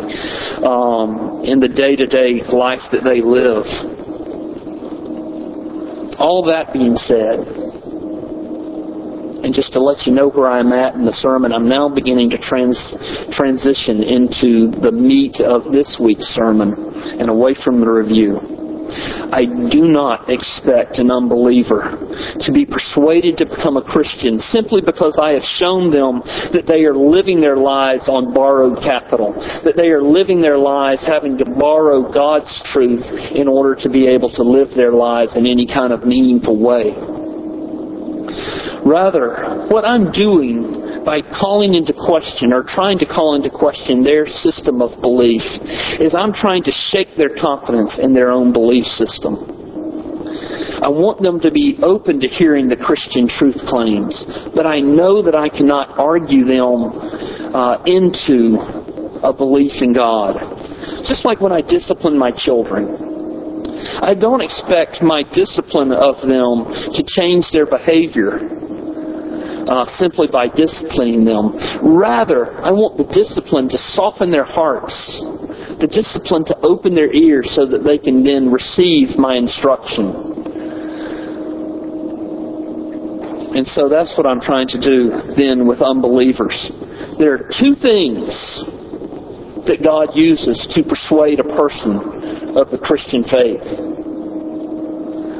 um, 0.63 1.41
in 1.43 1.59
the 1.59 1.69
day 1.69 1.95
to 1.95 2.05
day 2.05 2.45
life 2.53 2.85
that 2.91 3.03
they 3.03 3.21
live. 3.21 3.65
All 6.19 6.45
that 6.45 6.71
being 6.71 6.95
said, 6.95 7.82
and 9.43 9.53
just 9.53 9.73
to 9.73 9.79
let 9.79 10.07
you 10.07 10.13
know 10.13 10.29
where 10.29 10.49
I'm 10.49 10.71
at 10.71 10.95
in 10.95 11.05
the 11.05 11.13
sermon, 11.13 11.51
I'm 11.51 11.67
now 11.67 11.89
beginning 11.89 12.29
to 12.31 12.37
trans, 12.39 12.79
transition 13.31 14.01
into 14.01 14.71
the 14.71 14.91
meat 14.91 15.43
of 15.43 15.71
this 15.71 15.99
week's 16.01 16.31
sermon 16.31 16.73
and 17.19 17.29
away 17.29 17.53
from 17.53 17.79
the 17.81 17.87
review. 17.87 18.39
I 19.33 19.45
do 19.45 19.89
not 19.89 20.29
expect 20.29 20.99
an 20.99 21.09
unbeliever 21.09 21.97
to 22.39 22.51
be 22.53 22.65
persuaded 22.65 23.37
to 23.37 23.45
become 23.45 23.77
a 23.77 23.83
Christian 23.83 24.39
simply 24.39 24.81
because 24.85 25.17
I 25.19 25.33
have 25.33 25.43
shown 25.43 25.89
them 25.89 26.21
that 26.53 26.65
they 26.67 26.85
are 26.85 26.93
living 26.93 27.41
their 27.41 27.57
lives 27.57 28.07
on 28.07 28.33
borrowed 28.33 28.77
capital, 28.83 29.33
that 29.65 29.75
they 29.75 29.89
are 29.89 30.01
living 30.01 30.41
their 30.41 30.59
lives 30.59 31.07
having 31.07 31.37
to 31.39 31.45
borrow 31.45 32.11
God's 32.13 32.53
truth 32.71 33.03
in 33.33 33.47
order 33.47 33.73
to 33.81 33.89
be 33.89 34.05
able 34.07 34.29
to 34.37 34.43
live 34.43 34.69
their 34.75 34.91
lives 34.91 35.35
in 35.35 35.47
any 35.47 35.65
kind 35.65 35.91
of 35.91 36.05
meaningful 36.05 36.59
way. 36.59 36.93
Rather, 38.85 39.67
what 39.71 39.85
I'm 39.85 40.11
doing 40.11 41.03
by 41.05 41.21
calling 41.21 41.75
into 41.75 41.93
question 41.93 42.51
or 42.51 42.63
trying 42.63 42.99
to 42.99 43.05
call 43.05 43.35
into 43.35 43.49
question 43.49 44.03
their 44.03 44.25
system 44.25 44.81
of 44.81 44.99
belief 45.01 45.43
is 45.99 46.15
I'm 46.15 46.33
trying 46.33 46.63
to 46.63 46.71
shake 46.71 47.15
their 47.15 47.31
confidence 47.31 47.99
in 47.99 48.13
their 48.13 48.31
own 48.31 48.51
belief 48.51 48.83
system. 48.83 49.39
I 50.83 50.89
want 50.91 51.21
them 51.21 51.39
to 51.39 51.51
be 51.51 51.79
open 51.81 52.19
to 52.19 52.27
hearing 52.27 52.67
the 52.67 52.75
Christian 52.75 53.27
truth 53.27 53.55
claims, 53.71 54.27
but 54.55 54.65
I 54.65 54.79
know 54.79 55.23
that 55.23 55.35
I 55.35 55.47
cannot 55.47 55.95
argue 55.97 56.43
them 56.43 56.91
uh, 57.55 57.79
into 57.87 58.59
a 59.23 59.31
belief 59.31 59.79
in 59.79 59.93
God. 59.93 60.35
just 61.07 61.23
like 61.23 61.39
when 61.39 61.51
I 61.51 61.61
discipline 61.61 62.17
my 62.17 62.31
children. 62.35 62.99
I 64.03 64.13
don't 64.13 64.41
expect 64.41 65.01
my 65.01 65.23
discipline 65.33 65.91
of 65.91 66.19
them 66.23 66.67
to 66.95 67.01
change 67.03 67.51
their 67.51 67.65
behavior 67.65 68.39
uh, 69.67 69.85
simply 69.85 70.27
by 70.27 70.47
disciplining 70.47 71.23
them. 71.25 71.55
Rather, 71.81 72.51
I 72.59 72.71
want 72.71 72.97
the 72.97 73.07
discipline 73.07 73.69
to 73.69 73.77
soften 73.77 74.31
their 74.31 74.43
hearts, 74.43 75.23
the 75.79 75.87
discipline 75.87 76.43
to 76.45 76.55
open 76.63 76.95
their 76.95 77.11
ears 77.11 77.51
so 77.55 77.65
that 77.65 77.83
they 77.83 77.97
can 77.97 78.23
then 78.23 78.51
receive 78.51 79.15
my 79.17 79.35
instruction. 79.35 80.33
And 83.53 83.67
so 83.67 83.87
that's 83.87 84.17
what 84.17 84.25
I'm 84.25 84.41
trying 84.41 84.67
to 84.73 84.81
do 84.81 85.13
then 85.37 85.67
with 85.67 85.81
unbelievers. 85.81 86.71
There 87.19 87.33
are 87.37 87.45
two 87.53 87.77
things 87.77 88.63
that 89.69 89.79
God 89.83 90.17
uses 90.17 90.67
to 90.75 90.83
persuade 90.83 91.39
a 91.39 91.47
person 91.55 92.57
of 92.57 92.73
the 92.73 92.81
Christian 92.81 93.23
faith. 93.23 93.63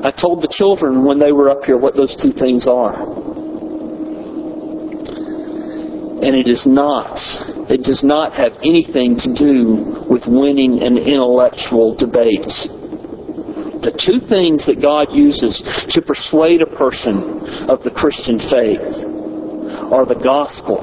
I 0.05 0.11
told 0.11 0.43
the 0.43 0.51
children 0.51 1.03
when 1.03 1.17
they 1.17 1.31
were 1.31 1.49
up 1.49 1.63
here 1.63 1.77
what 1.77 1.95
those 1.95 2.15
two 2.15 2.31
things 2.31 2.67
are. 2.67 3.32
And 6.23 6.35
it 6.35 6.47
is 6.47 6.65
not, 6.65 7.19
it 7.69 7.83
does 7.83 8.03
not 8.03 8.31
have 8.33 8.53
anything 8.63 9.19
to 9.19 9.29
do 9.35 10.07
with 10.07 10.23
winning 10.25 10.81
an 10.81 10.97
intellectual 10.97 11.95
debate 11.95 12.47
the 13.83 13.91
two 13.91 14.23
things 14.31 14.65
that 14.65 14.79
God 14.79 15.11
uses 15.11 15.59
to 15.91 16.01
persuade 16.01 16.63
a 16.63 16.71
person 16.79 17.67
of 17.67 17.83
the 17.83 17.91
Christian 17.91 18.39
faith 18.39 18.79
are 19.91 20.07
the 20.07 20.15
gospel 20.23 20.79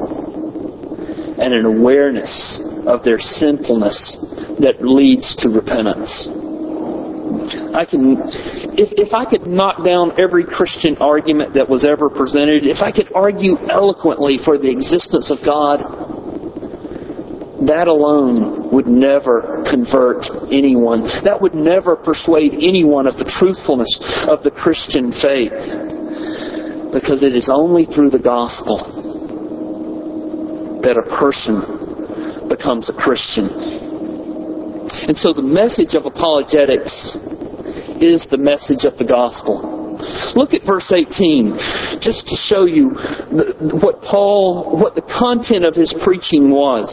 and 1.41 1.57
an 1.57 1.65
awareness 1.65 2.61
of 2.85 3.03
their 3.03 3.17
sinfulness 3.17 3.97
that 4.61 4.85
leads 4.85 5.35
to 5.41 5.49
repentance. 5.49 6.29
I 7.75 7.85
can, 7.85 8.19
if, 8.75 8.91
if 8.99 9.15
I 9.15 9.25
could 9.25 9.47
knock 9.47 9.85
down 9.85 10.19
every 10.19 10.45
Christian 10.45 10.97
argument 10.99 11.55
that 11.55 11.69
was 11.69 11.85
ever 11.85 12.11
presented, 12.11 12.67
if 12.67 12.83
I 12.83 12.91
could 12.91 13.13
argue 13.15 13.57
eloquently 13.71 14.39
for 14.43 14.59
the 14.59 14.71
existence 14.71 15.31
of 15.31 15.39
God, 15.45 15.79
that 17.67 17.87
alone 17.87 18.73
would 18.73 18.87
never 18.87 19.63
convert 19.69 20.25
anyone. 20.51 21.05
That 21.23 21.39
would 21.41 21.55
never 21.55 21.95
persuade 21.95 22.55
anyone 22.55 23.07
of 23.07 23.15
the 23.21 23.29
truthfulness 23.29 23.93
of 24.27 24.43
the 24.43 24.51
Christian 24.51 25.13
faith. 25.13 25.55
Because 26.91 27.23
it 27.23 27.37
is 27.37 27.49
only 27.53 27.87
through 27.87 28.11
the 28.11 28.19
gospel 28.19 28.83
that 30.83 30.97
a 30.97 31.07
person 31.21 32.49
becomes 32.49 32.89
a 32.89 32.97
Christian. 32.97 33.47
And 35.07 35.17
so 35.17 35.33
the 35.33 35.45
message 35.45 35.95
of 35.95 36.07
apologetics 36.07 37.19
is 38.03 38.27
the 38.31 38.39
message 38.39 38.85
of 38.85 38.97
the 38.99 39.05
gospel. 39.05 39.81
Look 40.35 40.55
at 40.55 40.65
verse 40.65 40.93
18, 40.93 42.01
just 42.01 42.27
to 42.29 42.37
show 42.37 42.65
you 42.65 42.97
what 43.85 44.01
Paul, 44.01 44.81
what 44.81 44.95
the 44.95 45.05
content 45.05 45.65
of 45.65 45.75
his 45.75 45.95
preaching 46.03 46.51
was. 46.51 46.89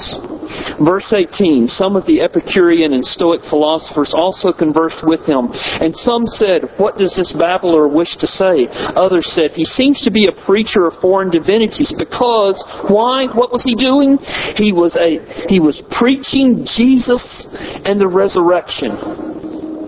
Verse 0.83 1.11
18, 1.15 1.67
some 1.67 1.95
of 1.95 2.05
the 2.05 2.21
Epicurean 2.21 2.93
and 2.93 3.03
Stoic 3.03 3.41
philosophers 3.49 4.13
also 4.13 4.51
conversed 4.51 5.03
with 5.03 5.25
him, 5.25 5.49
and 5.51 5.95
some 5.95 6.25
said, 6.25 6.67
What 6.77 6.97
does 6.97 7.15
this 7.15 7.33
babbler 7.37 7.87
wish 7.87 8.15
to 8.17 8.27
say? 8.27 8.67
Others 8.95 9.27
said, 9.31 9.51
He 9.51 9.65
seems 9.65 10.01
to 10.03 10.11
be 10.11 10.27
a 10.27 10.35
preacher 10.45 10.87
of 10.87 10.99
foreign 10.99 11.31
divinities, 11.31 11.93
because, 11.97 12.59
why? 12.89 13.27
What 13.27 13.51
was 13.51 13.63
he 13.63 13.75
doing? 13.75 14.17
He 14.55 14.73
was, 14.73 14.95
a, 14.95 15.19
he 15.47 15.59
was 15.59 15.81
preaching 15.91 16.65
Jesus 16.65 17.47
and 17.85 17.99
the 17.99 18.07
resurrection. 18.07 19.36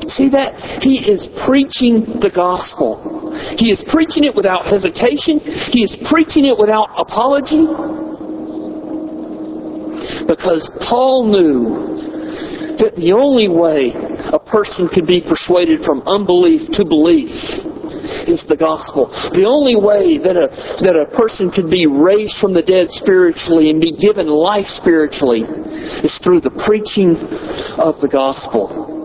See 0.09 0.29
that? 0.33 0.81
He 0.81 1.05
is 1.05 1.29
preaching 1.45 2.17
the 2.17 2.33
gospel. 2.33 3.29
He 3.61 3.69
is 3.69 3.85
preaching 3.93 4.25
it 4.25 4.33
without 4.33 4.65
hesitation. 4.65 5.37
He 5.69 5.85
is 5.85 5.93
preaching 6.09 6.49
it 6.49 6.57
without 6.57 6.89
apology. 6.97 7.69
Because 10.25 10.65
Paul 10.89 11.29
knew 11.29 12.77
that 12.81 12.97
the 12.97 13.13
only 13.13 13.47
way 13.47 13.93
a 14.33 14.41
person 14.41 14.89
can 14.89 15.05
be 15.05 15.21
persuaded 15.21 15.85
from 15.85 16.01
unbelief 16.09 16.65
to 16.73 16.83
belief 16.85 17.29
is 18.25 18.45
the 18.49 18.57
gospel. 18.57 19.13
The 19.37 19.45
only 19.45 19.77
way 19.77 20.17
that 20.17 20.33
a, 20.33 20.49
that 20.81 20.97
a 20.97 21.05
person 21.13 21.53
can 21.53 21.69
be 21.69 21.85
raised 21.85 22.41
from 22.41 22.57
the 22.57 22.65
dead 22.65 22.89
spiritually 22.89 23.69
and 23.69 23.77
be 23.77 23.93
given 23.93 24.25
life 24.25 24.65
spiritually 24.65 25.45
is 26.01 26.17
through 26.23 26.41
the 26.41 26.53
preaching 26.65 27.13
of 27.77 28.01
the 28.01 28.09
gospel 28.09 28.98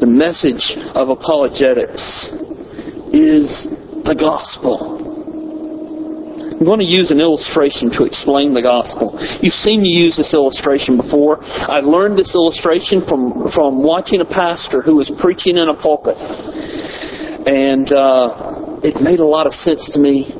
the 0.00 0.08
message 0.08 0.80
of 0.96 1.12
apologetics 1.12 2.32
is 3.12 3.68
the 4.08 4.16
gospel. 4.16 4.96
I'm 6.56 6.64
going 6.64 6.80
to 6.80 6.88
use 6.88 7.10
an 7.10 7.20
illustration 7.20 7.92
to 7.96 8.04
explain 8.04 8.52
the 8.52 8.60
gospel. 8.60 9.16
You've 9.40 9.56
seen 9.56 9.80
me 9.80 9.88
use 9.88 10.16
this 10.16 10.32
illustration 10.32 10.96
before. 10.96 11.44
I 11.44 11.80
learned 11.80 12.16
this 12.16 12.34
illustration 12.34 13.04
from, 13.04 13.52
from 13.52 13.84
watching 13.84 14.20
a 14.20 14.28
pastor 14.28 14.80
who 14.80 14.96
was 14.96 15.12
preaching 15.20 15.56
in 15.56 15.68
a 15.68 15.76
pulpit. 15.76 16.16
And 17.48 17.88
uh, 17.92 18.80
it 18.84 19.00
made 19.00 19.20
a 19.20 19.24
lot 19.24 19.46
of 19.46 19.52
sense 19.52 19.88
to 19.92 19.98
me. 20.00 20.32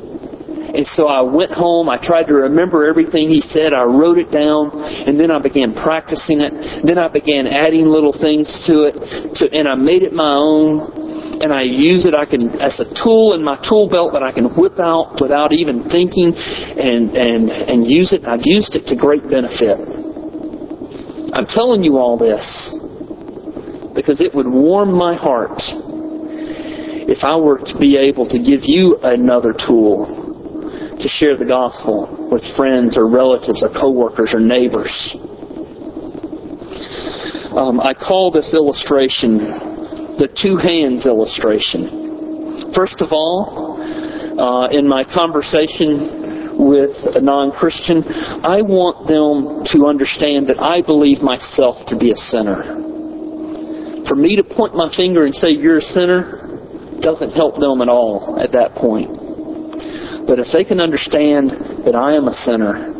And 0.71 0.87
so 0.87 1.07
I 1.07 1.19
went 1.19 1.51
home, 1.51 1.89
I 1.89 1.99
tried 1.99 2.31
to 2.31 2.47
remember 2.47 2.87
everything 2.87 3.27
he 3.27 3.41
said, 3.41 3.73
I 3.73 3.83
wrote 3.83 4.17
it 4.17 4.31
down, 4.31 4.71
and 4.71 5.19
then 5.19 5.29
I 5.29 5.39
began 5.39 5.75
practicing 5.75 6.39
it. 6.39 6.55
Then 6.87 6.97
I 6.97 7.11
began 7.11 7.45
adding 7.45 7.91
little 7.91 8.15
things 8.15 8.47
to 8.67 8.87
it, 8.87 8.95
to, 9.35 9.51
and 9.51 9.67
I 9.67 9.75
made 9.75 10.01
it 10.01 10.13
my 10.13 10.31
own. 10.31 11.11
And 11.43 11.51
I 11.51 11.63
use 11.63 12.05
it 12.05 12.13
I 12.13 12.23
can 12.23 12.61
as 12.61 12.79
a 12.79 12.85
tool 13.03 13.33
in 13.33 13.43
my 13.43 13.57
tool 13.67 13.89
belt 13.89 14.13
that 14.13 14.21
I 14.21 14.31
can 14.31 14.53
whip 14.55 14.77
out 14.77 15.17
without 15.19 15.51
even 15.51 15.89
thinking 15.89 16.37
and, 16.37 17.17
and, 17.17 17.49
and 17.49 17.89
use 17.89 18.13
it. 18.13 18.23
I've 18.23 18.45
used 18.45 18.75
it 18.75 18.85
to 18.87 18.95
great 18.95 19.23
benefit. 19.23 19.81
I'm 21.33 21.47
telling 21.49 21.81
you 21.81 21.97
all 21.97 22.15
this 22.15 22.45
because 23.95 24.21
it 24.21 24.35
would 24.35 24.45
warm 24.45 24.93
my 24.93 25.15
heart 25.15 25.57
if 27.09 27.23
I 27.23 27.35
were 27.35 27.57
to 27.57 27.75
be 27.79 27.97
able 27.97 28.29
to 28.29 28.37
give 28.37 28.61
you 28.63 28.99
another 29.01 29.51
tool 29.51 30.20
to 31.01 31.09
share 31.09 31.37
the 31.37 31.45
gospel 31.45 32.29
with 32.31 32.43
friends 32.55 32.97
or 32.97 33.09
relatives 33.09 33.63
or 33.63 33.69
coworkers 33.69 34.33
or 34.33 34.39
neighbors. 34.39 35.15
Um, 37.51 37.81
I 37.81 37.93
call 37.93 38.31
this 38.31 38.53
illustration 38.53 39.37
the 40.17 40.29
two 40.31 40.55
hands 40.55 41.05
illustration. 41.05 42.71
First 42.73 43.01
of 43.01 43.09
all, 43.11 43.75
uh, 44.39 44.69
in 44.69 44.87
my 44.87 45.03
conversation 45.03 46.57
with 46.57 46.93
a 47.15 47.21
non 47.21 47.51
Christian, 47.51 48.03
I 48.45 48.61
want 48.61 49.07
them 49.07 49.65
to 49.73 49.87
understand 49.87 50.47
that 50.47 50.59
I 50.61 50.81
believe 50.81 51.21
myself 51.21 51.75
to 51.87 51.97
be 51.97 52.11
a 52.11 52.15
sinner. 52.15 52.81
For 54.07 54.15
me 54.15 54.35
to 54.35 54.43
point 54.43 54.75
my 54.75 54.93
finger 54.95 55.25
and 55.25 55.33
say, 55.33 55.49
You're 55.49 55.77
a 55.77 55.81
sinner, 55.81 56.99
doesn't 57.01 57.31
help 57.31 57.57
them 57.57 57.81
at 57.81 57.89
all 57.89 58.39
at 58.39 58.51
that 58.53 58.75
point. 58.75 59.20
But 60.27 60.39
if 60.39 60.47
they 60.53 60.63
can 60.63 60.79
understand 60.79 61.49
that 61.85 61.95
I 61.95 62.13
am 62.13 62.27
a 62.27 62.33
sinner, 62.33 62.91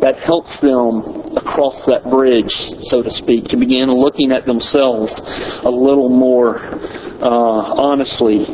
that 0.00 0.20
helps 0.20 0.60
them 0.60 1.24
across 1.36 1.84
that 1.88 2.04
bridge, 2.08 2.52
so 2.92 3.02
to 3.02 3.10
speak, 3.10 3.48
to 3.52 3.56
begin 3.56 3.88
looking 3.88 4.32
at 4.32 4.44
themselves 4.44 5.10
a 5.64 5.72
little 5.72 6.08
more 6.08 6.60
uh, 7.20 7.80
honestly 7.80 8.44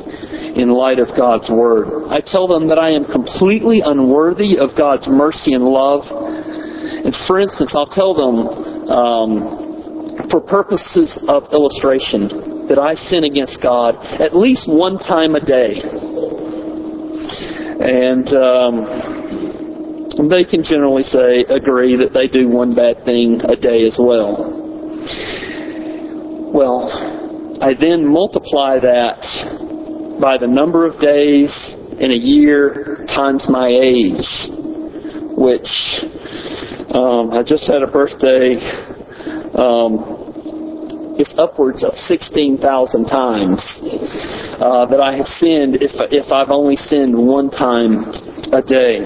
in 0.55 0.71
light 0.71 0.99
of 0.99 1.09
God's 1.17 1.51
Word. 1.51 2.07
I 2.09 2.23
tell 2.23 2.47
them 2.47 2.69
that 2.69 2.79
I 2.79 2.91
am 2.91 3.05
completely 3.05 3.83
unworthy 3.85 4.59
of 4.59 4.71
God's 4.79 5.09
mercy 5.09 5.55
and 5.55 5.65
love. 5.65 6.07
And 6.07 7.15
for 7.27 7.41
instance, 7.41 7.75
I'll 7.75 7.91
tell 7.91 8.15
them, 8.15 8.37
um, 8.87 10.29
for 10.31 10.41
purposes 10.41 11.19
of 11.27 11.51
illustration, 11.53 12.69
that 12.69 12.79
I 12.79 12.95
sin 12.95 13.25
against 13.25 13.61
God 13.61 13.97
at 14.21 14.37
least 14.37 14.71
one 14.71 14.99
time 14.99 15.35
a 15.35 15.43
day. 15.43 15.83
And 17.83 18.29
um, 18.39 20.29
they 20.29 20.45
can 20.45 20.63
generally 20.63 21.03
say, 21.03 21.43
agree 21.51 21.97
that 21.97 22.13
they 22.15 22.29
do 22.29 22.49
one 22.49 22.75
bad 22.75 23.05
thing 23.05 23.41
a 23.43 23.57
day 23.57 23.87
as 23.87 23.99
well. 24.01 24.55
Well, 26.55 27.59
I 27.61 27.75
then 27.75 28.07
multiply 28.07 28.79
that 28.79 29.19
by 30.21 30.39
the 30.39 30.47
number 30.47 30.87
of 30.87 31.01
days 31.01 31.75
in 31.99 32.13
a 32.13 32.17
year 32.17 33.05
times 33.09 33.49
my 33.49 33.67
age, 33.67 34.47
which 35.35 35.71
um, 36.95 37.33
I 37.33 37.43
just 37.43 37.67
had 37.67 37.83
a 37.83 37.91
birthday. 37.91 38.57
Um, 39.59 41.17
it's 41.19 41.35
upwards 41.37 41.83
of 41.85 41.95
16,000 41.95 43.07
times 43.07 43.61
uh, 44.61 44.87
that 44.87 45.01
I 45.01 45.17
have 45.17 45.27
sinned 45.27 45.77
if, 45.81 45.93
if 46.13 46.33
I've 46.33 46.51
only 46.51 46.77
sinned 46.77 47.17
one 47.17 47.51
time 47.51 48.05
a 48.53 48.61
day. 48.61 49.01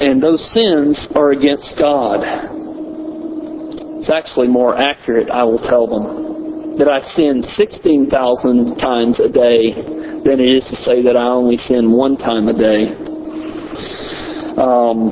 And 0.00 0.22
those 0.22 0.42
sins 0.52 1.08
are 1.14 1.30
against 1.30 1.78
God. 1.78 2.20
it's 4.00 4.10
actually 4.10 4.48
more 4.48 4.76
accurate, 4.76 5.30
I 5.30 5.44
will 5.44 5.62
tell 5.62 5.86
them 5.86 6.78
that 6.78 6.88
I 6.88 7.00
sin 7.00 7.42
16,000 7.42 8.76
times 8.76 9.20
a 9.20 9.30
day 9.30 9.72
than 10.24 10.40
it 10.40 10.48
is 10.48 10.66
to 10.70 10.76
say 10.76 11.02
that 11.02 11.16
I 11.16 11.28
only 11.28 11.56
sin 11.56 11.92
one 11.92 12.16
time 12.16 12.48
a 12.48 12.56
day. 12.56 12.90
Um, 14.58 15.10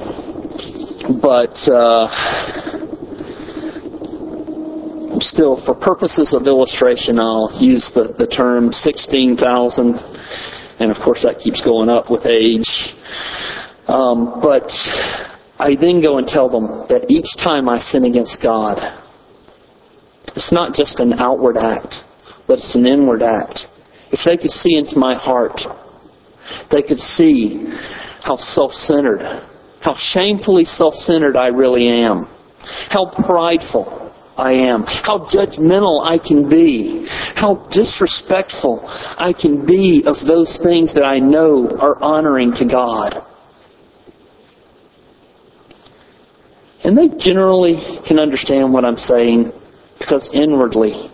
but 1.23 1.55
uh, 1.71 2.72
still, 5.23 5.63
for 5.65 5.75
purposes 5.75 6.35
of 6.35 6.47
illustration, 6.47 7.19
I'll 7.19 7.51
use 7.61 7.91
the, 7.95 8.15
the 8.19 8.27
term 8.27 8.73
16,000. 8.73 9.95
And 10.79 10.91
of 10.91 10.97
course, 11.03 11.23
that 11.23 11.41
keeps 11.43 11.63
going 11.65 11.89
up 11.89 12.11
with 12.11 12.27
age. 12.27 12.69
Um, 13.89 14.41
but 14.43 14.69
I 15.59 15.77
then 15.81 16.03
go 16.03 16.19
and 16.19 16.27
tell 16.27 16.49
them 16.51 16.87
that 16.89 17.07
each 17.09 17.29
time 17.43 17.69
I 17.69 17.79
sin 17.79 18.05
against 18.05 18.43
God, 18.43 18.79
it's 20.35 20.53
not 20.53 20.75
just 20.75 20.99
an 20.99 21.13
outward 21.15 21.57
act, 21.57 21.95
but 22.47 22.59
it's 22.59 22.75
an 22.75 22.87
inward 22.87 23.23
act. 23.23 23.67
If 24.11 24.21
they 24.25 24.37
could 24.37 24.51
see 24.51 24.77
into 24.77 24.99
my 24.99 25.15
heart, 25.15 25.61
they 26.71 26.83
could 26.83 26.99
see 26.99 27.65
how 28.23 28.37
self-centered, 28.37 29.23
how 29.81 29.95
shamefully 29.97 30.65
self-centered 30.65 31.37
I 31.37 31.49
really 31.49 31.89
am, 31.89 32.27
how 32.91 33.13
prideful 33.27 34.02
I 34.43 34.55
am, 34.55 34.83
how 34.83 35.29
judgmental 35.31 36.05
I 36.05 36.19
can 36.19 36.51
be, 36.51 37.07
how 37.37 37.69
disrespectful 37.71 38.81
I 38.85 39.33
can 39.33 39.65
be 39.65 40.03
of 40.05 40.17
those 40.27 40.59
things 40.65 40.93
that 40.95 41.05
I 41.05 41.21
know 41.21 41.79
are 41.79 41.97
honoring 42.03 42.53
to 42.55 42.67
God. 42.67 43.23
And 46.83 46.99
they 46.99 47.17
generally 47.17 48.01
can 48.09 48.19
understand 48.19 48.73
what 48.73 48.85
I'm 48.85 48.97
saying 48.97 49.53
because 50.01 50.29
inwardly, 50.35 51.09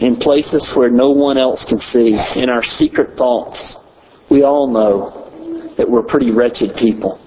in 0.00 0.16
places 0.16 0.72
where 0.76 0.90
no 0.90 1.10
one 1.10 1.38
else 1.38 1.64
can 1.68 1.78
see, 1.78 2.18
in 2.34 2.50
our 2.50 2.64
secret 2.64 3.16
thoughts, 3.16 3.78
we 4.32 4.42
all 4.42 4.66
know 4.66 5.74
that 5.76 5.88
we're 5.88 6.02
pretty 6.02 6.32
wretched 6.32 6.70
people, 6.76 7.24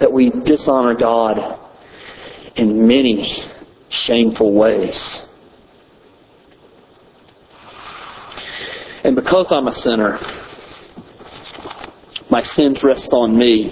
that 0.00 0.12
we 0.12 0.28
dishonor 0.44 0.94
God 0.94 1.63
in 2.56 2.86
many 2.86 3.42
shameful 3.90 4.54
ways. 4.54 5.26
And 9.04 9.14
because 9.14 9.48
I'm 9.50 9.68
a 9.68 9.72
sinner, 9.72 10.18
my 12.30 12.42
sins 12.42 12.82
rest 12.82 13.12
on 13.12 13.36
me. 13.36 13.70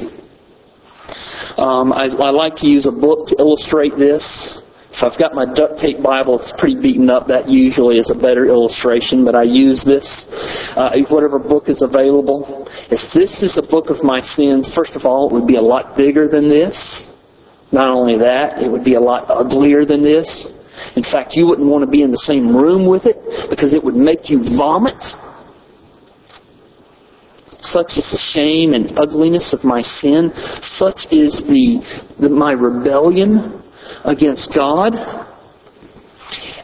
Um, 1.57 1.92
I, 1.92 2.05
I 2.05 2.31
like 2.31 2.57
to 2.57 2.66
use 2.66 2.87
a 2.87 2.92
book 2.92 3.29
to 3.29 3.37
illustrate 3.38 3.97
this. 3.97 4.61
If 4.92 5.03
I've 5.03 5.18
got 5.18 5.33
my 5.33 5.47
duct 5.47 5.81
tape 5.81 6.03
Bible, 6.03 6.38
it's 6.38 6.53
pretty 6.59 6.81
beaten 6.81 7.09
up. 7.09 7.27
That 7.27 7.49
usually 7.49 7.97
is 7.97 8.11
a 8.11 8.18
better 8.18 8.45
illustration, 8.45 9.25
but 9.25 9.35
I 9.35 9.42
use 9.42 9.85
this. 9.85 10.29
Uh, 10.77 10.92
whatever 11.09 11.38
book 11.38 11.68
is 11.68 11.81
available. 11.81 12.68
If 12.90 13.01
this 13.14 13.42
is 13.42 13.57
a 13.57 13.66
book 13.66 13.88
of 13.88 14.05
my 14.05 14.21
sins, 14.21 14.71
first 14.77 14.95
of 14.95 15.07
all, 15.07 15.31
it 15.31 15.33
would 15.33 15.49
be 15.49 15.57
a 15.57 15.62
lot 15.62 15.97
bigger 15.97 16.29
than 16.29 16.51
this. 16.51 17.12
Not 17.72 17.88
only 17.88 18.18
that, 18.18 18.62
it 18.62 18.70
would 18.70 18.85
be 18.85 18.94
a 18.94 19.00
lot 19.00 19.24
uglier 19.28 19.87
than 19.87 20.02
this. 20.02 20.52
In 20.96 21.02
fact, 21.02 21.32
you 21.32 21.46
wouldn't 21.46 21.68
want 21.68 21.85
to 21.85 21.90
be 21.90 22.02
in 22.02 22.11
the 22.11 22.24
same 22.28 22.54
room 22.54 22.88
with 22.88 23.06
it 23.06 23.16
because 23.48 23.72
it 23.72 23.82
would 23.82 23.94
make 23.94 24.28
you 24.28 24.44
vomit. 24.56 25.00
Such 27.61 27.96
is 27.96 28.11
the 28.11 28.20
shame 28.35 28.74
and 28.74 28.92
ugliness 28.98 29.54
of 29.54 29.64
my 29.64 29.80
sin. 29.80 30.32
Such 30.61 31.06
is 31.11 31.40
the, 31.46 31.80
the 32.20 32.28
my 32.28 32.52
rebellion 32.52 33.62
against 34.04 34.52
God. 34.54 34.92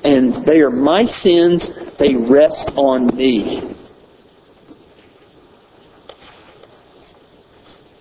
And 0.04 0.44
they 0.46 0.60
are 0.60 0.70
my 0.70 1.04
sins. 1.04 1.70
They 1.98 2.14
rest 2.14 2.72
on 2.76 3.16
me. 3.16 3.77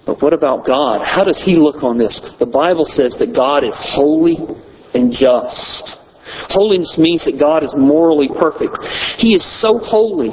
But 0.07 0.21
what 0.21 0.31
about 0.31 0.65
God? 0.65 1.05
How 1.05 1.25
does 1.25 1.43
He 1.43 1.57
look 1.57 1.83
on 1.83 1.97
this? 1.97 2.15
The 2.39 2.47
Bible 2.47 2.85
says 2.85 3.17
that 3.19 3.35
God 3.35 3.65
is 3.65 3.75
holy 3.93 4.37
and 4.95 5.11
just. 5.11 5.99
Holiness 6.47 6.95
means 6.97 7.25
that 7.25 7.37
God 7.39 7.61
is 7.61 7.75
morally 7.77 8.29
perfect. 8.39 8.79
He 9.17 9.35
is 9.35 9.43
so 9.61 9.77
holy 9.77 10.31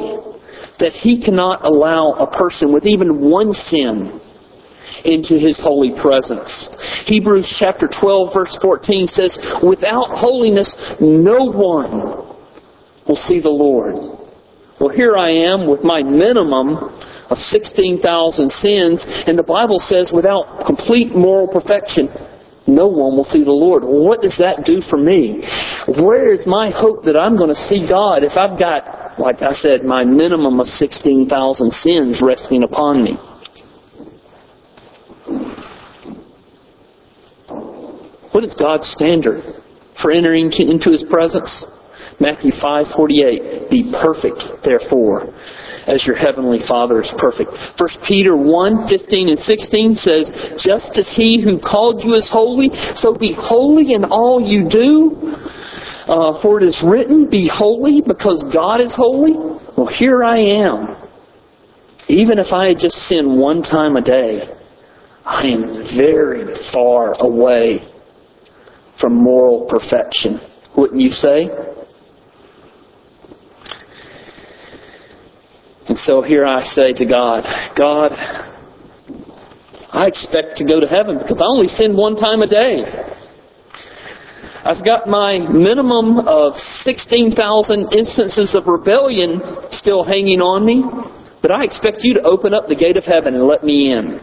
that 0.78 0.92
He 0.92 1.20
cannot 1.20 1.66
allow 1.66 2.12
a 2.12 2.30
person 2.30 2.72
with 2.72 2.86
even 2.86 3.30
one 3.30 3.52
sin 3.52 4.20
into 5.04 5.34
His 5.34 5.58
holy 5.58 5.90
presence. 6.00 6.70
Hebrews 7.06 7.56
chapter 7.58 7.90
12 7.90 8.30
verse 8.32 8.56
14 8.62 9.06
says, 9.06 9.58
Without 9.66 10.14
holiness 10.14 10.70
no 11.00 11.50
one 11.50 12.30
will 13.08 13.18
see 13.18 13.40
the 13.40 13.50
Lord. 13.50 13.94
Well, 14.80 14.94
here 14.94 15.16
I 15.16 15.30
am 15.30 15.68
with 15.68 15.82
my 15.82 16.02
minimum 16.02 16.90
of 17.30 17.38
16,000 17.38 18.50
sins, 18.50 19.04
and 19.26 19.38
the 19.38 19.42
Bible 19.42 19.78
says 19.78 20.12
without 20.14 20.66
complete 20.66 21.14
moral 21.14 21.48
perfection, 21.48 22.08
no 22.66 22.88
one 22.88 23.16
will 23.16 23.24
see 23.24 23.44
the 23.44 23.52
Lord. 23.52 23.84
what 23.84 24.22
does 24.22 24.38
that 24.38 24.64
do 24.64 24.80
for 24.80 24.96
me? 24.96 25.44
Where 26.00 26.32
is 26.32 26.46
my 26.46 26.70
hope 26.70 27.04
that 27.04 27.16
I'm 27.16 27.36
going 27.36 27.50
to 27.50 27.54
see 27.68 27.86
God 27.86 28.24
if 28.24 28.36
I've 28.40 28.58
got, 28.58 29.20
like 29.20 29.42
I 29.42 29.52
said, 29.52 29.84
my 29.84 30.04
minimum 30.04 30.60
of 30.60 30.66
16,000 30.66 31.28
sins 31.72 32.22
resting 32.24 32.62
upon 32.62 33.04
me? 33.04 33.16
What 38.32 38.44
is 38.44 38.56
God's 38.58 38.88
standard 38.90 39.44
for 40.00 40.10
entering 40.10 40.50
into 40.56 40.90
His 40.90 41.04
presence? 41.04 41.66
Matthew 42.18 42.52
5:48 42.52 43.70
Be 43.70 43.92
perfect 43.92 44.64
therefore 44.64 45.34
as 45.86 46.06
your 46.06 46.16
heavenly 46.16 46.60
Father 46.66 47.02
is 47.02 47.12
perfect. 47.18 47.50
1 47.78 47.88
Peter 48.06 48.36
1, 48.36 48.88
15 48.88 49.28
and 49.28 49.38
16 49.38 49.94
says, 49.94 50.30
Just 50.58 50.96
as 50.98 51.12
he 51.14 51.42
who 51.42 51.58
called 51.58 52.02
you 52.04 52.14
is 52.14 52.30
holy, 52.32 52.70
so 52.94 53.14
be 53.16 53.34
holy 53.36 53.94
in 53.94 54.04
all 54.04 54.40
you 54.40 54.68
do. 54.68 55.34
Uh, 56.06 56.40
for 56.42 56.60
it 56.60 56.66
is 56.66 56.82
written, 56.84 57.28
Be 57.30 57.50
holy 57.52 58.02
because 58.06 58.44
God 58.52 58.80
is 58.80 58.94
holy. 58.96 59.32
Well, 59.76 59.88
here 59.88 60.22
I 60.24 60.38
am. 60.38 60.96
Even 62.08 62.38
if 62.38 62.52
I 62.52 62.68
had 62.68 62.78
just 62.78 62.96
sinned 63.08 63.40
one 63.40 63.62
time 63.62 63.96
a 63.96 64.02
day, 64.02 64.42
I 65.24 65.46
am 65.46 65.82
very 65.96 66.54
far 66.72 67.14
away 67.18 67.88
from 69.00 69.14
moral 69.14 69.66
perfection. 69.70 70.38
Wouldn't 70.76 71.00
you 71.00 71.10
say? 71.10 71.48
And 75.94 76.00
so 76.00 76.22
here 76.22 76.44
I 76.44 76.64
say 76.64 76.92
to 76.92 77.06
God, 77.06 77.44
God, 77.78 78.10
I 79.92 80.08
expect 80.08 80.56
to 80.56 80.64
go 80.64 80.80
to 80.80 80.88
heaven 80.88 81.18
because 81.22 81.40
I 81.40 81.46
only 81.46 81.68
sin 81.68 81.96
one 81.96 82.16
time 82.16 82.42
a 82.42 82.48
day. 82.48 82.82
I've 84.64 84.84
got 84.84 85.06
my 85.06 85.38
minimum 85.38 86.18
of 86.26 86.56
16,000 86.82 87.94
instances 87.94 88.56
of 88.58 88.66
rebellion 88.66 89.40
still 89.70 90.02
hanging 90.02 90.40
on 90.40 90.66
me, 90.66 90.82
but 91.40 91.52
I 91.52 91.62
expect 91.62 91.98
you 92.00 92.14
to 92.14 92.22
open 92.22 92.54
up 92.54 92.66
the 92.66 92.74
gate 92.74 92.96
of 92.96 93.04
heaven 93.04 93.34
and 93.34 93.44
let 93.44 93.62
me 93.62 93.92
in. 93.92 94.18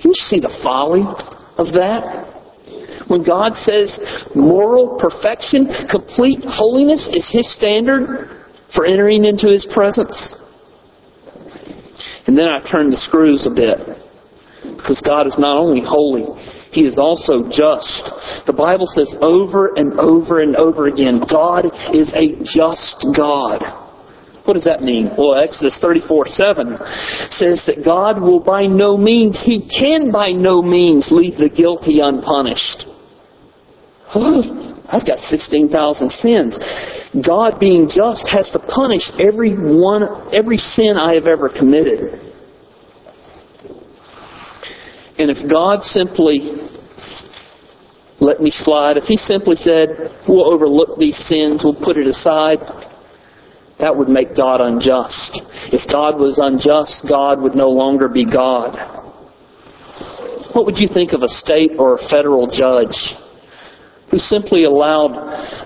Can 0.00 0.12
you 0.12 0.14
see 0.14 0.40
the 0.40 0.58
folly 0.64 1.04
of 1.58 1.74
that? 1.76 3.04
When 3.08 3.22
God 3.22 3.52
says 3.52 4.00
moral 4.34 4.96
perfection, 4.98 5.68
complete 5.90 6.40
holiness 6.42 7.06
is 7.12 7.28
His 7.30 7.52
standard, 7.54 8.41
for 8.74 8.84
entering 8.86 9.24
into 9.24 9.48
His 9.48 9.66
presence. 9.72 10.36
And 12.26 12.38
then 12.38 12.48
I 12.48 12.60
turn 12.68 12.90
the 12.90 12.96
screws 12.96 13.46
a 13.46 13.54
bit. 13.54 13.78
Because 14.76 15.02
God 15.04 15.26
is 15.26 15.36
not 15.38 15.58
only 15.58 15.82
holy, 15.84 16.24
He 16.70 16.86
is 16.86 16.98
also 16.98 17.50
just. 17.50 18.10
The 18.46 18.54
Bible 18.56 18.86
says 18.86 19.14
over 19.20 19.74
and 19.74 19.98
over 19.98 20.40
and 20.40 20.56
over 20.56 20.86
again, 20.86 21.22
God 21.28 21.66
is 21.92 22.12
a 22.14 22.38
just 22.44 23.06
God. 23.16 23.82
What 24.44 24.54
does 24.54 24.64
that 24.64 24.82
mean? 24.82 25.10
Well, 25.16 25.38
Exodus 25.38 25.78
34 25.80 26.26
7 26.26 26.78
says 27.30 27.62
that 27.66 27.84
God 27.84 28.20
will 28.20 28.40
by 28.40 28.66
no 28.66 28.96
means, 28.96 29.40
He 29.44 29.68
can 29.68 30.10
by 30.10 30.30
no 30.30 30.62
means 30.62 31.08
leave 31.10 31.38
the 31.38 31.48
guilty 31.48 32.00
unpunished. 32.00 32.86
I've 34.88 35.06
got 35.06 35.18
16,000 35.18 36.10
sins. 36.10 36.58
God 37.24 37.60
being 37.60 37.88
just 37.88 38.28
has 38.28 38.50
to 38.50 38.58
punish 38.58 39.10
every 39.18 39.54
one, 39.54 40.34
every 40.34 40.58
sin 40.58 40.96
I 40.96 41.14
have 41.14 41.26
ever 41.26 41.48
committed. 41.48 42.20
And 45.18 45.30
if 45.30 45.50
God 45.50 45.82
simply 45.82 46.68
let 48.20 48.40
me 48.40 48.50
slide, 48.50 48.96
if 48.96 49.04
He 49.04 49.16
simply 49.16 49.56
said, 49.56 49.88
we'll 50.28 50.52
overlook 50.52 50.98
these 50.98 51.16
sins, 51.26 51.62
we'll 51.64 51.78
put 51.78 51.96
it 51.96 52.06
aside, 52.06 52.58
that 53.78 53.96
would 53.96 54.08
make 54.08 54.36
God 54.36 54.60
unjust. 54.60 55.42
If 55.72 55.90
God 55.90 56.18
was 56.18 56.38
unjust, 56.38 57.04
God 57.08 57.42
would 57.42 57.54
no 57.54 57.68
longer 57.68 58.08
be 58.08 58.24
God. 58.24 58.78
What 60.54 60.66
would 60.66 60.78
you 60.78 60.86
think 60.86 61.12
of 61.12 61.22
a 61.22 61.28
state 61.28 61.72
or 61.78 61.96
a 61.96 62.08
federal 62.08 62.46
judge 62.46 62.94
who 64.12 64.18
simply 64.18 64.64
allowed 64.64 65.16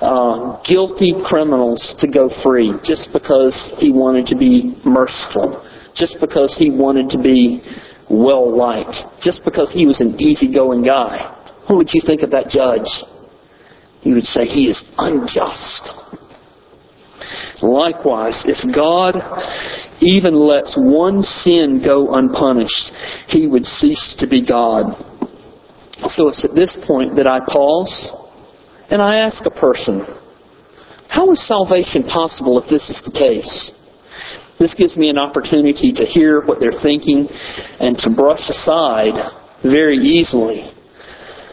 uh, 0.00 0.62
guilty 0.62 1.12
criminals 1.24 1.96
to 1.98 2.06
go 2.06 2.30
free 2.44 2.72
just 2.84 3.10
because 3.12 3.74
he 3.76 3.90
wanted 3.90 4.24
to 4.24 4.38
be 4.38 4.72
merciful, 4.84 5.68
just 5.96 6.18
because 6.20 6.56
he 6.56 6.70
wanted 6.70 7.10
to 7.10 7.20
be 7.20 7.60
well 8.08 8.48
liked, 8.48 9.02
just 9.20 9.44
because 9.44 9.72
he 9.72 9.84
was 9.84 10.00
an 10.00 10.14
easygoing 10.20 10.84
guy? 10.84 11.26
What 11.66 11.76
would 11.76 11.90
you 11.92 12.00
think 12.06 12.22
of 12.22 12.30
that 12.30 12.48
judge? 12.48 12.86
You 14.02 14.14
would 14.14 14.30
say 14.30 14.46
he 14.46 14.70
is 14.70 14.80
unjust. 14.96 15.90
Likewise, 17.60 18.44
if 18.46 18.62
God 18.72 19.16
even 20.00 20.36
lets 20.36 20.76
one 20.78 21.24
sin 21.24 21.82
go 21.84 22.14
unpunished, 22.14 22.92
he 23.26 23.48
would 23.48 23.64
cease 23.66 24.14
to 24.20 24.28
be 24.28 24.46
God. 24.46 24.94
So 26.06 26.28
it's 26.28 26.44
at 26.44 26.54
this 26.54 26.78
point 26.86 27.16
that 27.16 27.26
I 27.26 27.40
pause 27.40 28.22
and 28.90 29.02
I 29.02 29.18
ask 29.18 29.44
a 29.46 29.50
person, 29.50 30.06
how 31.08 31.30
is 31.32 31.46
salvation 31.46 32.02
possible 32.04 32.60
if 32.60 32.68
this 32.68 32.88
is 32.90 33.02
the 33.04 33.12
case? 33.12 33.72
This 34.58 34.74
gives 34.74 34.96
me 34.96 35.08
an 35.08 35.18
opportunity 35.18 35.92
to 35.92 36.04
hear 36.04 36.44
what 36.44 36.60
they're 36.60 36.80
thinking 36.82 37.28
and 37.78 37.96
to 37.98 38.10
brush 38.10 38.48
aside 38.48 39.14
very 39.62 39.96
easily 39.96 40.72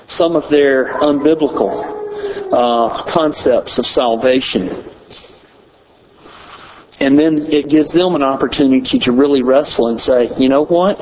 some 0.07 0.35
of 0.35 0.49
their 0.49 0.93
unbiblical 1.01 2.03
uh, 2.51 3.03
concepts 3.13 3.79
of 3.79 3.85
salvation. 3.85 4.89
And 6.99 7.19
then 7.19 7.39
it 7.49 7.69
gives 7.69 7.91
them 7.93 8.15
an 8.15 8.23
opportunity 8.23 8.99
to 8.99 9.11
really 9.11 9.43
wrestle 9.43 9.87
and 9.87 9.99
say, 9.99 10.29
you 10.37 10.47
know 10.47 10.65
what? 10.65 10.97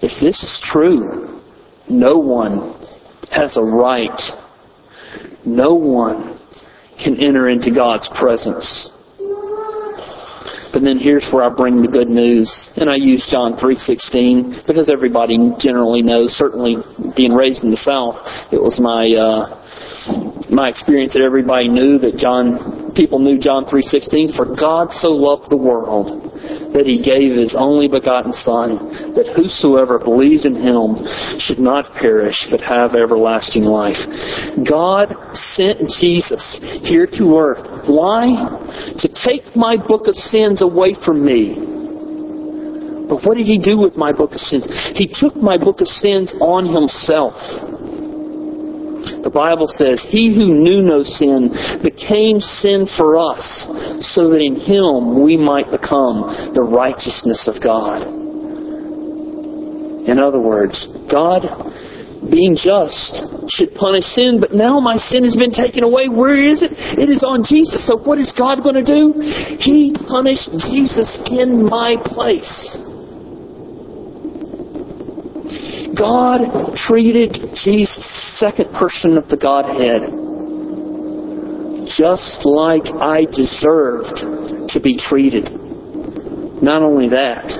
If 0.00 0.20
this 0.20 0.42
is 0.42 0.60
true, 0.64 1.40
no 1.88 2.18
one 2.18 2.74
has 3.30 3.56
a 3.56 3.62
right. 3.62 4.20
No 5.46 5.74
one 5.74 6.40
can 7.02 7.16
enter 7.20 7.48
into 7.48 7.70
God's 7.70 8.08
presence. 8.18 8.90
But 10.72 10.82
then 10.82 10.98
here's 10.98 11.28
where 11.32 11.44
I 11.44 11.54
bring 11.54 11.80
the 11.80 11.88
good 11.88 12.08
news. 12.08 12.70
And 12.76 12.90
I 12.90 12.96
use 12.96 13.26
John 13.30 13.54
3.16 13.54 14.66
because 14.66 14.90
everybody 14.90 15.38
generally 15.58 16.02
knows, 16.02 16.32
certainly 16.32 16.76
being 17.16 17.32
raised 17.32 17.64
in 17.64 17.70
the 17.70 17.80
South, 17.80 18.20
it 18.52 18.60
was 18.60 18.78
my, 18.78 19.08
uh, 19.16 19.58
my 20.50 20.68
experience 20.68 21.14
that 21.14 21.22
everybody 21.22 21.68
knew 21.68 21.98
that 21.98 22.16
John 22.16 22.92
people 22.94 23.18
knew 23.18 23.38
John 23.38 23.64
3:16 23.64 24.34
for 24.34 24.56
God 24.58 24.92
so 24.92 25.10
loved 25.10 25.50
the 25.50 25.56
world 25.56 26.34
that 26.72 26.84
he 26.86 27.02
gave 27.02 27.36
his 27.36 27.54
only 27.56 27.88
begotten 27.88 28.32
son 28.32 29.14
that 29.14 29.32
whosoever 29.34 29.98
believes 29.98 30.44
in 30.44 30.54
him 30.54 31.00
should 31.38 31.58
not 31.58 31.92
perish 31.94 32.46
but 32.50 32.60
have 32.60 32.94
everlasting 32.94 33.64
life. 33.64 34.00
God 34.68 35.14
sent 35.34 35.88
Jesus 36.00 36.60
here 36.82 37.06
to 37.18 37.24
earth. 37.38 37.88
Why? 37.88 38.36
To 38.98 39.08
take 39.08 39.56
my 39.56 39.76
book 39.76 40.06
of 40.06 40.14
sins 40.14 40.62
away 40.62 40.94
from 41.04 41.24
me. 41.24 41.68
But 43.08 43.24
what 43.24 43.36
did 43.36 43.46
he 43.46 43.58
do 43.58 43.80
with 43.80 43.96
my 43.96 44.12
book 44.12 44.32
of 44.32 44.40
sins? 44.40 44.68
He 44.94 45.08
took 45.08 45.34
my 45.36 45.56
book 45.56 45.80
of 45.80 45.88
sins 45.88 46.34
on 46.40 46.68
himself. 46.68 47.34
The 49.28 49.36
Bible 49.36 49.68
says, 49.68 50.00
He 50.08 50.32
who 50.32 50.56
knew 50.56 50.80
no 50.80 51.04
sin 51.04 51.52
became 51.84 52.40
sin 52.40 52.88
for 52.88 53.20
us, 53.20 53.44
so 54.00 54.32
that 54.32 54.40
in 54.40 54.56
Him 54.56 55.20
we 55.20 55.36
might 55.36 55.68
become 55.68 56.56
the 56.56 56.64
righteousness 56.64 57.44
of 57.44 57.60
God. 57.60 58.08
In 60.08 60.16
other 60.16 60.40
words, 60.40 60.88
God, 61.12 61.44
being 62.32 62.56
just, 62.56 63.20
should 63.52 63.76
punish 63.76 64.08
sin, 64.16 64.40
but 64.40 64.56
now 64.56 64.80
my 64.80 64.96
sin 64.96 65.28
has 65.28 65.36
been 65.36 65.52
taken 65.52 65.84
away. 65.84 66.08
Where 66.08 66.40
is 66.48 66.64
it? 66.64 66.72
It 66.96 67.12
is 67.12 67.20
on 67.20 67.44
Jesus. 67.44 67.84
So 67.84 68.00
what 68.00 68.16
is 68.16 68.32
God 68.32 68.64
going 68.64 68.80
to 68.80 68.88
do? 68.88 69.12
He 69.60 69.92
punished 70.08 70.48
Jesus 70.72 71.20
in 71.28 71.68
my 71.68 72.00
place. 72.00 72.80
God 75.98 76.76
treated 76.76 77.58
Jesus, 77.58 78.38
second 78.38 78.72
person 78.72 79.18
of 79.18 79.28
the 79.28 79.36
Godhead, 79.36 80.06
just 81.90 82.46
like 82.46 82.86
I 82.86 83.26
deserved 83.26 84.22
to 84.70 84.80
be 84.80 84.96
treated. 84.96 85.50
Not 86.62 86.82
only 86.82 87.08
that, 87.10 87.50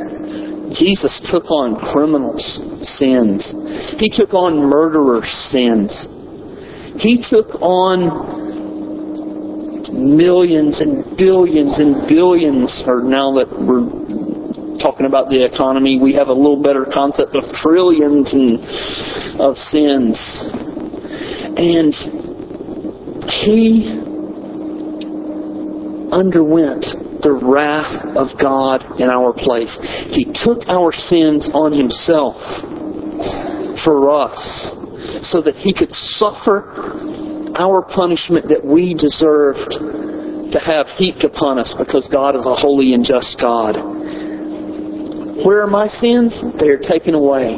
Jesus 0.73 1.19
took 1.31 1.51
on 1.51 1.81
criminals' 1.81 2.61
sins. 2.83 3.55
He 3.99 4.09
took 4.09 4.35
on 4.35 4.71
murderers' 4.71 5.27
sins. 5.51 6.07
He 7.01 7.19
took 7.19 7.59
on 7.63 8.39
millions 9.91 10.81
and 10.81 11.17
billions 11.17 11.79
and 11.79 12.07
billions, 12.07 12.85
or 12.87 13.03
now 13.03 13.33
that 13.35 13.49
we're 13.51 13.83
talking 14.81 15.07
about 15.07 15.29
the 15.29 15.45
economy, 15.45 15.99
we 16.01 16.15
have 16.15 16.29
a 16.29 16.33
little 16.33 16.63
better 16.63 16.87
concept 16.87 17.35
of 17.35 17.45
trillions 17.55 18.33
and 18.33 18.59
of 19.41 19.57
sins. 19.57 20.17
And 21.59 21.95
he 23.29 23.99
underwent 26.13 26.87
the 27.23 27.35
wrath 27.35 28.17
of 28.17 28.39
God 28.41 29.01
in 29.01 29.11
our 29.11 29.33
place. 29.33 29.79
He 30.11 30.25
took 30.25 30.69
our 30.69 30.93
sins 30.93 31.51
on 31.53 31.73
himself 31.73 32.39
for 33.85 34.11
us 34.11 34.75
so 35.23 35.43
that 35.43 35.57
he 35.57 35.75
could 35.75 35.93
suffer 35.93 36.71
our 37.59 37.83
punishment 37.83 38.49
that 38.49 38.65
we 38.65 38.95
deserved 38.95 39.75
to 40.53 40.59
have 40.63 40.87
heaped 40.97 41.25
upon 41.25 41.59
us 41.59 41.75
because 41.77 42.09
God 42.11 42.37
is 42.37 42.47
a 42.47 42.55
holy 42.55 42.95
and 42.95 43.05
just 43.05 43.41
God. 43.41 43.77
Where 45.45 45.63
are 45.63 45.71
my 45.71 45.87
sins? 45.87 46.43
They 46.59 46.69
are 46.69 46.79
taken 46.79 47.15
away. 47.15 47.57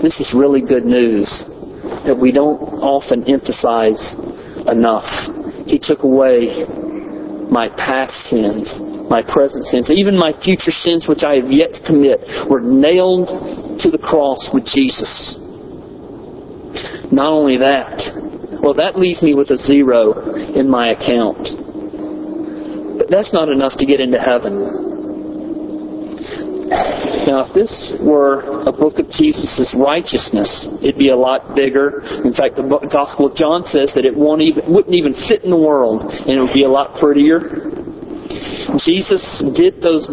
This 0.00 0.18
is 0.18 0.32
really 0.34 0.62
good 0.62 0.84
news 0.84 1.44
that 2.08 2.16
we 2.16 2.32
don't 2.32 2.56
often 2.80 3.28
emphasize 3.28 4.16
enough. 4.66 5.04
He 5.66 5.78
took 5.78 6.04
away 6.04 6.64
my 7.52 7.68
past 7.76 8.32
sins, 8.32 8.80
my 9.10 9.20
present 9.20 9.64
sins, 9.66 9.90
even 9.90 10.16
my 10.16 10.32
future 10.40 10.72
sins 10.72 11.04
which 11.06 11.22
I 11.22 11.36
have 11.36 11.52
yet 11.52 11.74
to 11.74 11.80
commit 11.84 12.24
were 12.48 12.62
nailed 12.62 13.28
to 13.84 13.90
the 13.90 14.00
cross 14.00 14.48
with 14.54 14.64
Jesus. 14.64 15.36
Not 17.12 17.28
only 17.28 17.58
that, 17.58 18.00
well, 18.62 18.74
that 18.74 18.96
leaves 18.96 19.20
me 19.20 19.34
with 19.34 19.50
a 19.50 19.56
zero 19.56 20.32
in 20.56 20.68
my 20.68 20.96
account. 20.96 21.44
But 22.96 23.10
that's 23.10 23.34
not 23.34 23.48
enough 23.48 23.76
to 23.78 23.84
get 23.84 24.00
into 24.00 24.18
heaven. 24.18 24.89
Now, 26.70 27.42
if 27.46 27.54
this 27.54 27.98
were 27.98 28.62
a 28.62 28.72
book 28.72 29.02
of 29.02 29.10
Jesus' 29.10 29.74
righteousness, 29.74 30.70
it'd 30.78 30.98
be 30.98 31.10
a 31.10 31.16
lot 31.16 31.54
bigger. 31.58 32.02
In 32.22 32.32
fact, 32.32 32.54
the 32.54 32.66
Gospel 32.86 33.26
of 33.26 33.34
John 33.34 33.66
says 33.66 33.90
that 33.98 34.06
it 34.06 34.14
won't 34.14 34.40
even, 34.40 34.62
wouldn't 34.70 34.94
even 34.94 35.14
fit 35.26 35.42
in 35.42 35.50
the 35.50 35.58
world, 35.58 36.06
and 36.06 36.30
it 36.30 36.40
would 36.40 36.54
be 36.54 36.62
a 36.62 36.70
lot 36.70 36.94
prettier. 37.02 37.74
Jesus 38.78 39.42
did 39.58 39.82
those 39.82 40.06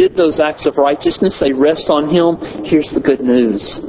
did 0.00 0.16
those 0.16 0.40
acts 0.40 0.64
of 0.64 0.80
righteousness. 0.80 1.36
They 1.36 1.52
rest 1.52 1.92
on 1.92 2.08
Him. 2.08 2.40
Here's 2.64 2.88
the 2.96 3.04
good 3.04 3.20
news. 3.20 3.84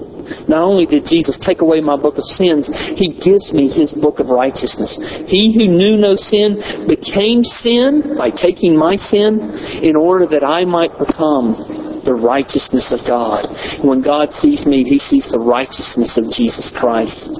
Not 0.51 0.61
only 0.61 0.85
did 0.85 1.07
Jesus 1.07 1.39
take 1.39 1.61
away 1.61 1.79
my 1.79 1.95
book 1.95 2.19
of 2.19 2.27
sins, 2.27 2.67
He 2.99 3.15
gives 3.15 3.55
me 3.55 3.71
His 3.71 3.95
book 3.95 4.19
of 4.19 4.27
righteousness. 4.27 4.99
He 5.31 5.55
who 5.55 5.71
knew 5.71 5.95
no 5.95 6.19
sin 6.19 6.83
became 6.83 7.47
sin 7.47 8.19
by 8.19 8.29
taking 8.29 8.75
my 8.75 8.99
sin 8.99 9.39
in 9.81 9.95
order 9.95 10.27
that 10.27 10.43
I 10.43 10.67
might 10.67 10.91
become 10.99 11.78
the 12.05 12.13
righteousness 12.13 12.93
of 12.93 13.05
God. 13.05 13.47
When 13.83 14.01
God 14.01 14.31
sees 14.33 14.65
me, 14.65 14.83
He 14.83 14.99
sees 14.99 15.29
the 15.31 15.39
righteousness 15.39 16.17
of 16.17 16.29
Jesus 16.31 16.71
Christ. 16.75 17.39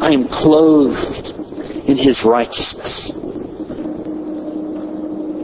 I 0.00 0.12
am 0.12 0.28
clothed 0.28 1.36
in 1.88 1.96
His 1.96 2.24
righteousness. 2.24 3.12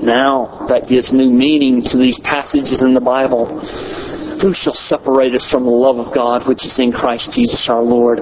Now 0.01 0.65
that 0.69 0.89
gives 0.89 1.13
new 1.13 1.29
meaning 1.29 1.83
to 1.93 1.99
these 1.99 2.19
passages 2.25 2.83
in 2.83 2.95
the 2.95 3.05
Bible. 3.05 3.47
Who 4.41 4.55
shall 4.57 4.73
separate 4.73 5.35
us 5.35 5.45
from 5.53 5.65
the 5.65 5.71
love 5.71 6.01
of 6.01 6.15
God 6.15 6.49
which 6.49 6.65
is 6.65 6.79
in 6.81 6.93
Christ 6.93 7.37
Jesus 7.37 7.69
our 7.69 7.83
Lord? 7.83 8.21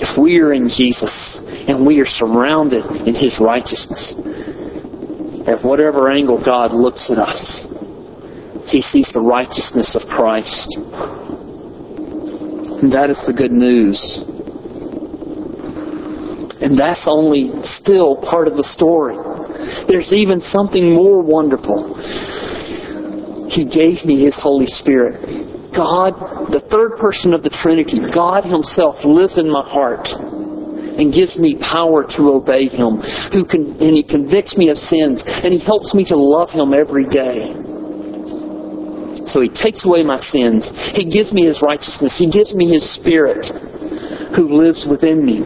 If 0.00 0.16
we 0.16 0.40
are 0.40 0.54
in 0.54 0.72
Jesus 0.72 1.36
and 1.68 1.84
we 1.84 2.00
are 2.00 2.08
surrounded 2.08 2.86
in 3.04 3.12
His 3.12 3.36
righteousness, 3.36 4.16
at 5.44 5.60
whatever 5.60 6.08
angle 6.08 6.40
God 6.42 6.72
looks 6.72 7.10
at 7.10 7.18
us, 7.18 7.68
he 8.70 8.80
sees 8.80 9.10
the 9.12 9.20
righteousness 9.20 9.98
of 9.98 10.06
Christ. 10.08 10.78
And 12.80 12.92
that 12.94 13.10
is 13.10 13.20
the 13.26 13.34
good 13.34 13.50
news. 13.50 13.98
And 16.62 16.78
that's 16.78 17.04
only 17.10 17.50
still 17.64 18.22
part 18.22 18.46
of 18.46 18.54
the 18.54 18.62
story. 18.62 19.18
There's 19.88 20.12
even 20.12 20.40
something 20.40 20.94
more 20.94 21.20
wonderful. 21.20 21.98
He 23.50 23.66
gave 23.66 24.06
me 24.06 24.22
His 24.22 24.38
Holy 24.38 24.66
Spirit. 24.66 25.18
God, 25.74 26.14
the 26.54 26.62
third 26.70 26.96
person 26.98 27.34
of 27.34 27.42
the 27.42 27.50
Trinity, 27.50 27.98
God 28.14 28.44
Himself 28.44 29.02
lives 29.04 29.36
in 29.36 29.50
my 29.50 29.66
heart 29.66 30.06
and 30.14 31.12
gives 31.12 31.38
me 31.38 31.58
power 31.58 32.04
to 32.16 32.38
obey 32.38 32.68
Him. 32.68 33.02
Who 33.34 33.44
can, 33.44 33.74
and 33.82 33.96
He 33.96 34.06
convicts 34.06 34.56
me 34.56 34.70
of 34.70 34.76
sins 34.76 35.24
and 35.26 35.52
He 35.52 35.58
helps 35.58 35.92
me 35.92 36.04
to 36.06 36.16
love 36.16 36.50
Him 36.50 36.72
every 36.72 37.08
day. 37.08 37.69
So 39.26 39.40
He 39.40 39.48
takes 39.48 39.84
away 39.84 40.02
my 40.02 40.20
sins. 40.20 40.70
He 40.94 41.10
gives 41.10 41.32
me 41.32 41.46
His 41.46 41.62
righteousness. 41.62 42.16
He 42.16 42.30
gives 42.30 42.54
me 42.54 42.70
His 42.70 42.84
Spirit 42.94 43.46
who 44.36 44.56
lives 44.56 44.86
within 44.88 45.24
me. 45.24 45.42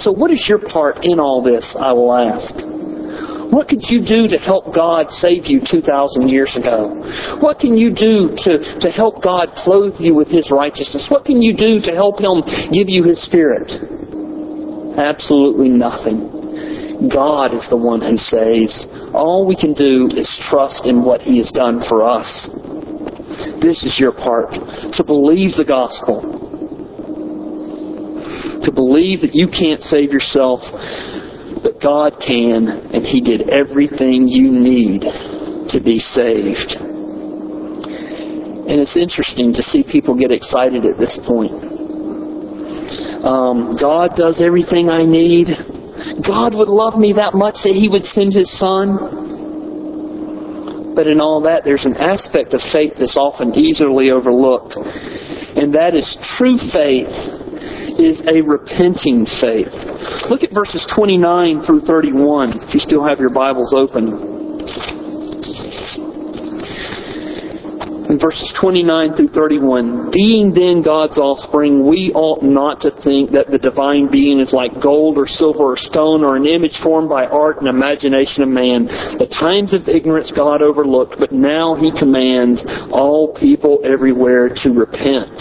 So 0.00 0.12
what 0.12 0.30
is 0.30 0.44
your 0.48 0.58
part 0.58 1.04
in 1.04 1.20
all 1.20 1.42
this, 1.42 1.76
I 1.78 1.92
will 1.92 2.12
ask? 2.12 2.54
What 3.52 3.68
could 3.68 3.82
you 3.88 4.04
do 4.04 4.26
to 4.28 4.38
help 4.38 4.74
God 4.74 5.10
save 5.10 5.46
you 5.46 5.60
2,000 5.64 6.28
years 6.28 6.56
ago? 6.56 6.92
What 7.40 7.58
can 7.58 7.76
you 7.76 7.94
do 7.94 8.34
to, 8.44 8.80
to 8.80 8.88
help 8.90 9.22
God 9.22 9.54
clothe 9.56 9.94
you 9.98 10.14
with 10.14 10.28
His 10.28 10.50
righteousness? 10.50 11.06
What 11.08 11.24
can 11.24 11.40
you 11.40 11.56
do 11.56 11.80
to 11.80 11.92
help 11.92 12.18
Him 12.20 12.42
give 12.72 12.88
you 12.88 13.04
His 13.04 13.22
Spirit? 13.22 13.70
Absolutely 14.98 15.68
nothing. 15.68 16.35
God 17.08 17.54
is 17.54 17.68
the 17.68 17.76
one 17.76 18.00
who 18.00 18.16
saves. 18.16 18.86
All 19.12 19.46
we 19.46 19.56
can 19.56 19.74
do 19.74 20.08
is 20.12 20.28
trust 20.48 20.86
in 20.86 21.04
what 21.04 21.20
He 21.20 21.38
has 21.38 21.50
done 21.50 21.82
for 21.88 22.02
us. 22.02 22.50
This 23.60 23.84
is 23.84 23.98
your 23.98 24.12
part. 24.12 24.52
To 24.96 25.02
believe 25.04 25.56
the 25.56 25.66
gospel. 25.66 26.22
To 28.62 28.70
believe 28.72 29.20
that 29.20 29.34
you 29.34 29.48
can't 29.48 29.82
save 29.82 30.10
yourself 30.10 30.62
but 31.66 31.82
God 31.82 32.22
can, 32.24 32.68
and 32.94 33.04
He 33.04 33.20
did 33.20 33.50
everything 33.50 34.28
you 34.28 34.52
need 34.52 35.02
to 35.02 35.80
be 35.82 35.98
saved. 35.98 36.78
And 38.70 38.78
it's 38.78 38.96
interesting 38.96 39.52
to 39.54 39.62
see 39.62 39.82
people 39.82 40.16
get 40.16 40.30
excited 40.30 40.86
at 40.86 40.96
this 40.96 41.18
point. 41.26 41.58
Um, 43.26 43.74
God 43.80 44.14
does 44.14 44.40
everything 44.40 44.88
I 44.90 45.04
need. 45.04 45.48
God 46.26 46.54
would 46.54 46.68
love 46.68 46.98
me 46.98 47.12
that 47.14 47.34
much 47.34 47.56
that 47.64 47.74
He 47.74 47.88
would 47.88 48.04
send 48.04 48.34
His 48.34 48.50
Son. 48.58 49.24
But 50.94 51.06
in 51.06 51.20
all 51.20 51.42
that, 51.42 51.64
there's 51.64 51.84
an 51.84 51.96
aspect 51.96 52.54
of 52.54 52.60
faith 52.72 52.94
that's 52.98 53.16
often 53.16 53.54
easily 53.54 54.10
overlooked. 54.10 54.76
And 54.76 55.74
that 55.74 55.94
is 55.94 56.16
true 56.38 56.56
faith 56.56 57.12
is 57.98 58.22
a 58.28 58.40
repenting 58.40 59.26
faith. 59.40 59.72
Look 60.28 60.42
at 60.42 60.52
verses 60.52 60.86
29 60.94 61.62
through 61.64 61.80
31, 61.80 62.68
if 62.68 62.74
you 62.74 62.80
still 62.80 63.04
have 63.04 63.18
your 63.18 63.30
Bibles 63.30 63.74
open. 63.76 66.05
In 68.08 68.20
verses 68.20 68.54
29 68.60 69.14
through 69.14 69.34
31, 69.34 70.12
being 70.12 70.54
then 70.54 70.80
God's 70.80 71.18
offspring, 71.18 71.88
we 71.88 72.12
ought 72.14 72.40
not 72.40 72.80
to 72.82 72.94
think 73.02 73.32
that 73.32 73.50
the 73.50 73.58
divine 73.58 74.06
being 74.06 74.38
is 74.38 74.52
like 74.52 74.70
gold 74.80 75.18
or 75.18 75.26
silver 75.26 75.74
or 75.74 75.76
stone 75.76 76.22
or 76.22 76.36
an 76.36 76.46
image 76.46 76.78
formed 76.84 77.08
by 77.08 77.26
art 77.26 77.58
and 77.58 77.66
imagination 77.66 78.44
of 78.44 78.48
man. 78.48 78.86
The 79.18 79.26
times 79.26 79.74
of 79.74 79.88
ignorance 79.88 80.30
God 80.30 80.62
overlooked, 80.62 81.16
but 81.18 81.32
now 81.32 81.74
he 81.74 81.90
commands 81.90 82.62
all 82.94 83.34
people 83.34 83.82
everywhere 83.82 84.54
to 84.62 84.70
repent. 84.70 85.34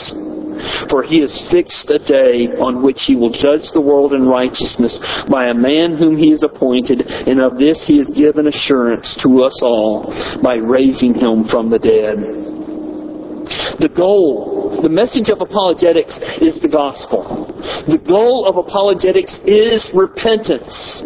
For 0.90 1.04
he 1.04 1.22
has 1.22 1.48
fixed 1.52 1.92
a 1.94 2.00
day 2.00 2.50
on 2.58 2.82
which 2.82 3.06
he 3.06 3.16
will 3.16 3.30
judge 3.30 3.70
the 3.74 3.84
world 3.84 4.14
in 4.14 4.26
righteousness 4.26 4.98
by 5.30 5.50
a 5.50 5.54
man 5.54 5.98
whom 5.98 6.18
he 6.18 6.32
has 6.32 6.42
appointed, 6.42 7.06
and 7.06 7.40
of 7.40 7.60
this 7.60 7.86
he 7.86 8.00
has 8.00 8.10
given 8.10 8.48
assurance 8.48 9.14
to 9.22 9.44
us 9.44 9.62
all 9.62 10.10
by 10.42 10.56
raising 10.56 11.14
him 11.14 11.46
from 11.46 11.70
the 11.70 11.78
dead. 11.78 12.55
The 13.80 13.92
goal, 13.92 14.80
the 14.82 14.90
message 14.90 15.30
of 15.30 15.42
apologetics 15.42 16.18
is 16.42 16.62
the 16.62 16.70
gospel. 16.70 17.54
The 17.88 18.02
goal 18.02 18.46
of 18.46 18.58
apologetics 18.58 19.40
is 19.46 19.92
repentance. 19.94 21.04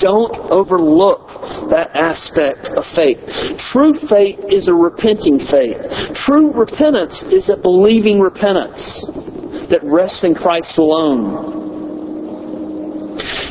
Don't 0.00 0.34
overlook 0.48 1.26
that 1.74 1.90
aspect 1.94 2.70
of 2.76 2.84
faith. 2.94 3.18
True 3.58 3.98
faith 4.08 4.38
is 4.48 4.68
a 4.68 4.74
repenting 4.74 5.42
faith. 5.42 5.80
True 6.14 6.52
repentance 6.54 7.24
is 7.28 7.50
a 7.50 7.56
believing 7.56 8.20
repentance 8.20 9.04
that 9.70 9.80
rests 9.82 10.24
in 10.24 10.34
Christ 10.34 10.78
alone. 10.78 11.58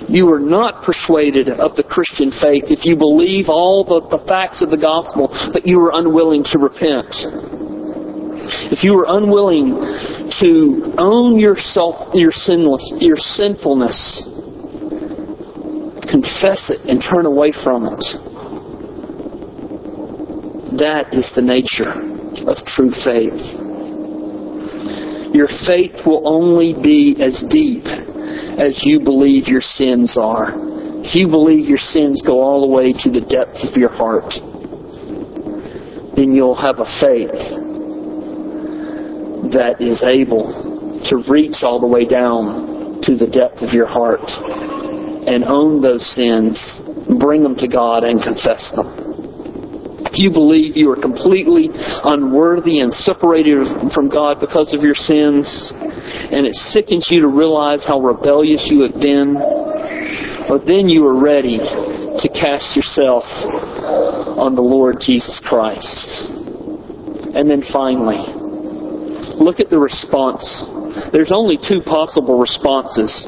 You 0.07 0.31
are 0.31 0.39
not 0.39 0.83
persuaded 0.83 1.49
of 1.49 1.75
the 1.75 1.83
Christian 1.83 2.31
faith 2.31 2.71
if 2.71 2.85
you 2.85 2.95
believe 2.95 3.49
all 3.49 3.83
the, 3.83 3.99
the 4.07 4.23
facts 4.25 4.61
of 4.61 4.71
the 4.71 4.77
gospel, 4.79 5.27
but 5.51 5.67
you 5.67 5.81
are 5.83 5.99
unwilling 5.99 6.45
to 6.55 6.59
repent. 6.59 7.11
If 8.71 8.83
you 8.83 8.95
are 8.95 9.05
unwilling 9.09 9.75
to 10.39 10.95
own 10.97 11.39
yourself, 11.39 11.95
your 12.13 12.31
sinless, 12.31 12.93
your 12.99 13.17
sinfulness, 13.17 14.23
confess 16.07 16.71
it 16.71 16.87
and 16.87 17.03
turn 17.03 17.25
away 17.25 17.51
from 17.51 17.91
it. 17.91 18.03
That 20.79 21.11
is 21.11 21.31
the 21.35 21.41
nature 21.41 21.91
of 22.47 22.63
true 22.63 22.91
faith. 23.03 23.35
Your 25.35 25.51
faith 25.67 26.05
will 26.05 26.23
only 26.23 26.71
be 26.71 27.19
as 27.19 27.43
deep 27.49 27.83
as 27.83 28.83
you 28.85 29.01
believe 29.03 29.47
your 29.47 29.61
sins 29.61 30.17
are. 30.17 30.55
If 31.03 31.15
you 31.15 31.27
believe 31.27 31.67
your 31.67 31.77
sins 31.77 32.23
go 32.25 32.39
all 32.39 32.61
the 32.61 32.73
way 32.73 32.93
to 32.93 33.09
the 33.11 33.21
depths 33.21 33.67
of 33.67 33.75
your 33.75 33.91
heart, 33.91 34.33
then 36.15 36.33
you'll 36.33 36.55
have 36.55 36.79
a 36.79 36.89
faith 36.99 37.66
that 39.53 39.79
is 39.79 40.03
able 40.03 40.47
to 41.09 41.23
reach 41.31 41.63
all 41.63 41.79
the 41.79 41.87
way 41.87 42.05
down 42.05 43.01
to 43.03 43.15
the 43.15 43.27
depth 43.27 43.61
of 43.61 43.73
your 43.73 43.85
heart 43.87 44.25
and 45.27 45.43
own 45.43 45.81
those 45.81 46.03
sins, 46.15 46.81
bring 47.19 47.43
them 47.43 47.55
to 47.55 47.67
God 47.67 48.03
and 48.03 48.21
confess 48.21 48.71
them. 48.75 48.87
If 50.07 50.19
you 50.19 50.31
believe 50.31 50.77
you 50.77 50.89
are 50.89 50.99
completely 50.99 51.69
unworthy 51.73 52.79
and 52.79 52.93
separated 52.93 53.67
from 53.93 54.09
God 54.09 54.39
because 54.39 54.73
of 54.73 54.81
your 54.81 54.95
sins, 54.95 55.73
and 55.75 56.47
it 56.47 56.55
sickens 56.55 57.07
you 57.11 57.21
to 57.21 57.27
realize 57.27 57.85
how 57.85 57.99
rebellious 57.99 58.67
you 58.71 58.87
have 58.87 58.95
been, 59.01 59.35
well, 59.35 60.63
then 60.63 60.87
you 60.87 61.05
are 61.05 61.19
ready 61.19 61.59
to 61.59 62.27
cast 62.31 62.75
yourself 62.75 63.23
on 64.39 64.55
the 64.55 64.61
Lord 64.61 64.97
Jesus 64.99 65.41
Christ. 65.43 66.31
And 67.35 67.49
then 67.51 67.61
finally, 67.71 68.36
look 69.37 69.59
at 69.59 69.69
the 69.69 69.79
response. 69.79 70.65
There's 71.11 71.31
only 71.31 71.57
two 71.57 71.81
possible 71.81 72.39
responses 72.39 73.27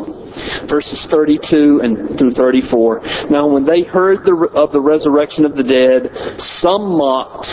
verses 0.69 1.07
32 1.11 1.81
and 1.83 2.17
through 2.17 2.31
34. 2.31 3.01
Now 3.29 3.47
when 3.47 3.65
they 3.65 3.83
heard 3.83 4.23
the, 4.23 4.49
of 4.55 4.71
the 4.71 4.79
resurrection 4.79 5.45
of 5.45 5.55
the 5.55 5.63
dead, 5.63 6.11
some 6.39 6.95
mocked, 6.95 7.47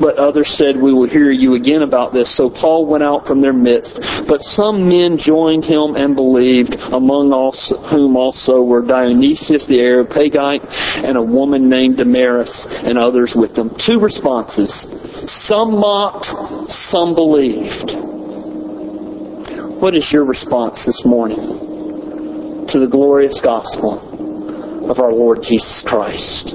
but 0.00 0.16
others 0.16 0.48
said, 0.56 0.76
We 0.76 0.92
will 0.92 1.08
hear 1.08 1.30
you 1.30 1.54
again 1.54 1.82
about 1.82 2.12
this. 2.12 2.36
So 2.36 2.50
Paul 2.50 2.86
went 2.86 3.02
out 3.02 3.26
from 3.26 3.40
their 3.40 3.52
midst. 3.52 3.98
But 4.28 4.40
some 4.40 4.88
men 4.88 5.18
joined 5.18 5.64
him 5.64 5.96
and 5.96 6.14
believed, 6.14 6.74
among 6.92 7.32
also, 7.32 7.76
whom 7.90 8.16
also 8.16 8.62
were 8.62 8.84
Dionysius 8.84 9.66
the 9.66 9.80
Areopagite 9.80 10.62
and 11.04 11.16
a 11.16 11.22
woman 11.22 11.68
named 11.68 11.96
Damaris 11.96 12.66
and 12.84 12.98
others 12.98 13.34
with 13.36 13.54
them. 13.54 13.70
Two 13.84 14.00
responses. 14.00 14.70
Some 15.26 15.78
mocked, 15.78 16.26
some 16.90 17.14
believed. 17.14 17.96
What 19.80 19.94
is 19.94 20.10
your 20.12 20.24
response 20.24 20.84
this 20.84 21.02
morning? 21.04 21.68
to 22.68 22.78
the 22.78 22.86
glorious 22.86 23.40
gospel 23.42 23.96
of 24.90 25.00
our 25.00 25.12
Lord 25.12 25.38
Jesus 25.40 25.82
Christ. 25.88 26.52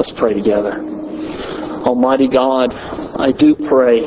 Let's 0.00 0.12
pray 0.16 0.32
together. 0.32 0.80
Almighty 1.82 2.28
God, 2.30 2.70
I 2.72 3.32
do 3.32 3.56
pray 3.56 4.06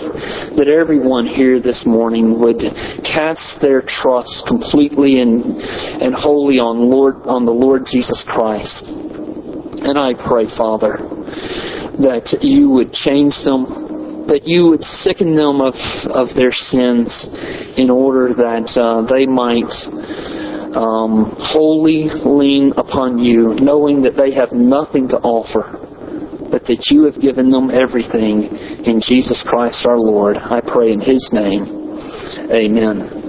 that 0.56 0.72
everyone 0.72 1.28
here 1.28 1.60
this 1.60 1.84
morning 1.86 2.40
would 2.40 2.64
cast 3.04 3.60
their 3.60 3.84
trust 3.84 4.48
completely 4.48 5.20
and, 5.20 5.44
and 6.00 6.16
wholly 6.16 6.56
on 6.56 6.90
Lord 6.90 7.16
on 7.28 7.44
the 7.44 7.52
Lord 7.52 7.84
Jesus 7.86 8.23
Christ. 8.28 8.88
And 8.88 10.00
I 10.00 10.15
pray, 10.15 10.48
Father, 10.56 10.98
that 12.00 12.40
you 12.42 12.69
would 12.71 12.94
change 12.94 13.36
them, 13.44 14.26
that 14.32 14.48
you 14.48 14.67
would 14.71 14.84
sicken 14.84 15.36
them 15.36 15.60
of, 15.60 15.76
of 16.08 16.32
their 16.34 16.56
sins 16.56 17.28
in 17.76 17.92
order 17.92 18.34
that 18.34 18.71
uh, 18.80 19.04
they 19.04 19.28
might 19.28 19.69
um, 20.76 21.36
wholly 21.38 22.08
lean 22.23 22.71
upon 22.78 23.19
you, 23.19 23.54
knowing 23.60 24.02
that 24.04 24.15
they 24.15 24.34
have 24.34 24.52
nothing 24.52 25.08
to 25.10 25.17
offer, 25.19 25.85
but 26.56 26.63
that 26.67 26.87
you 26.89 27.03
have 27.03 27.19
given 27.19 27.49
them 27.49 27.69
everything 27.69 28.47
in 28.87 29.01
Jesus 29.06 29.43
Christ 29.45 29.85
our 29.85 29.99
Lord. 29.99 30.37
I 30.37 30.62
pray 30.62 30.93
in 30.93 31.01
His 31.01 31.29
name. 31.33 31.67
Amen. 32.49 33.25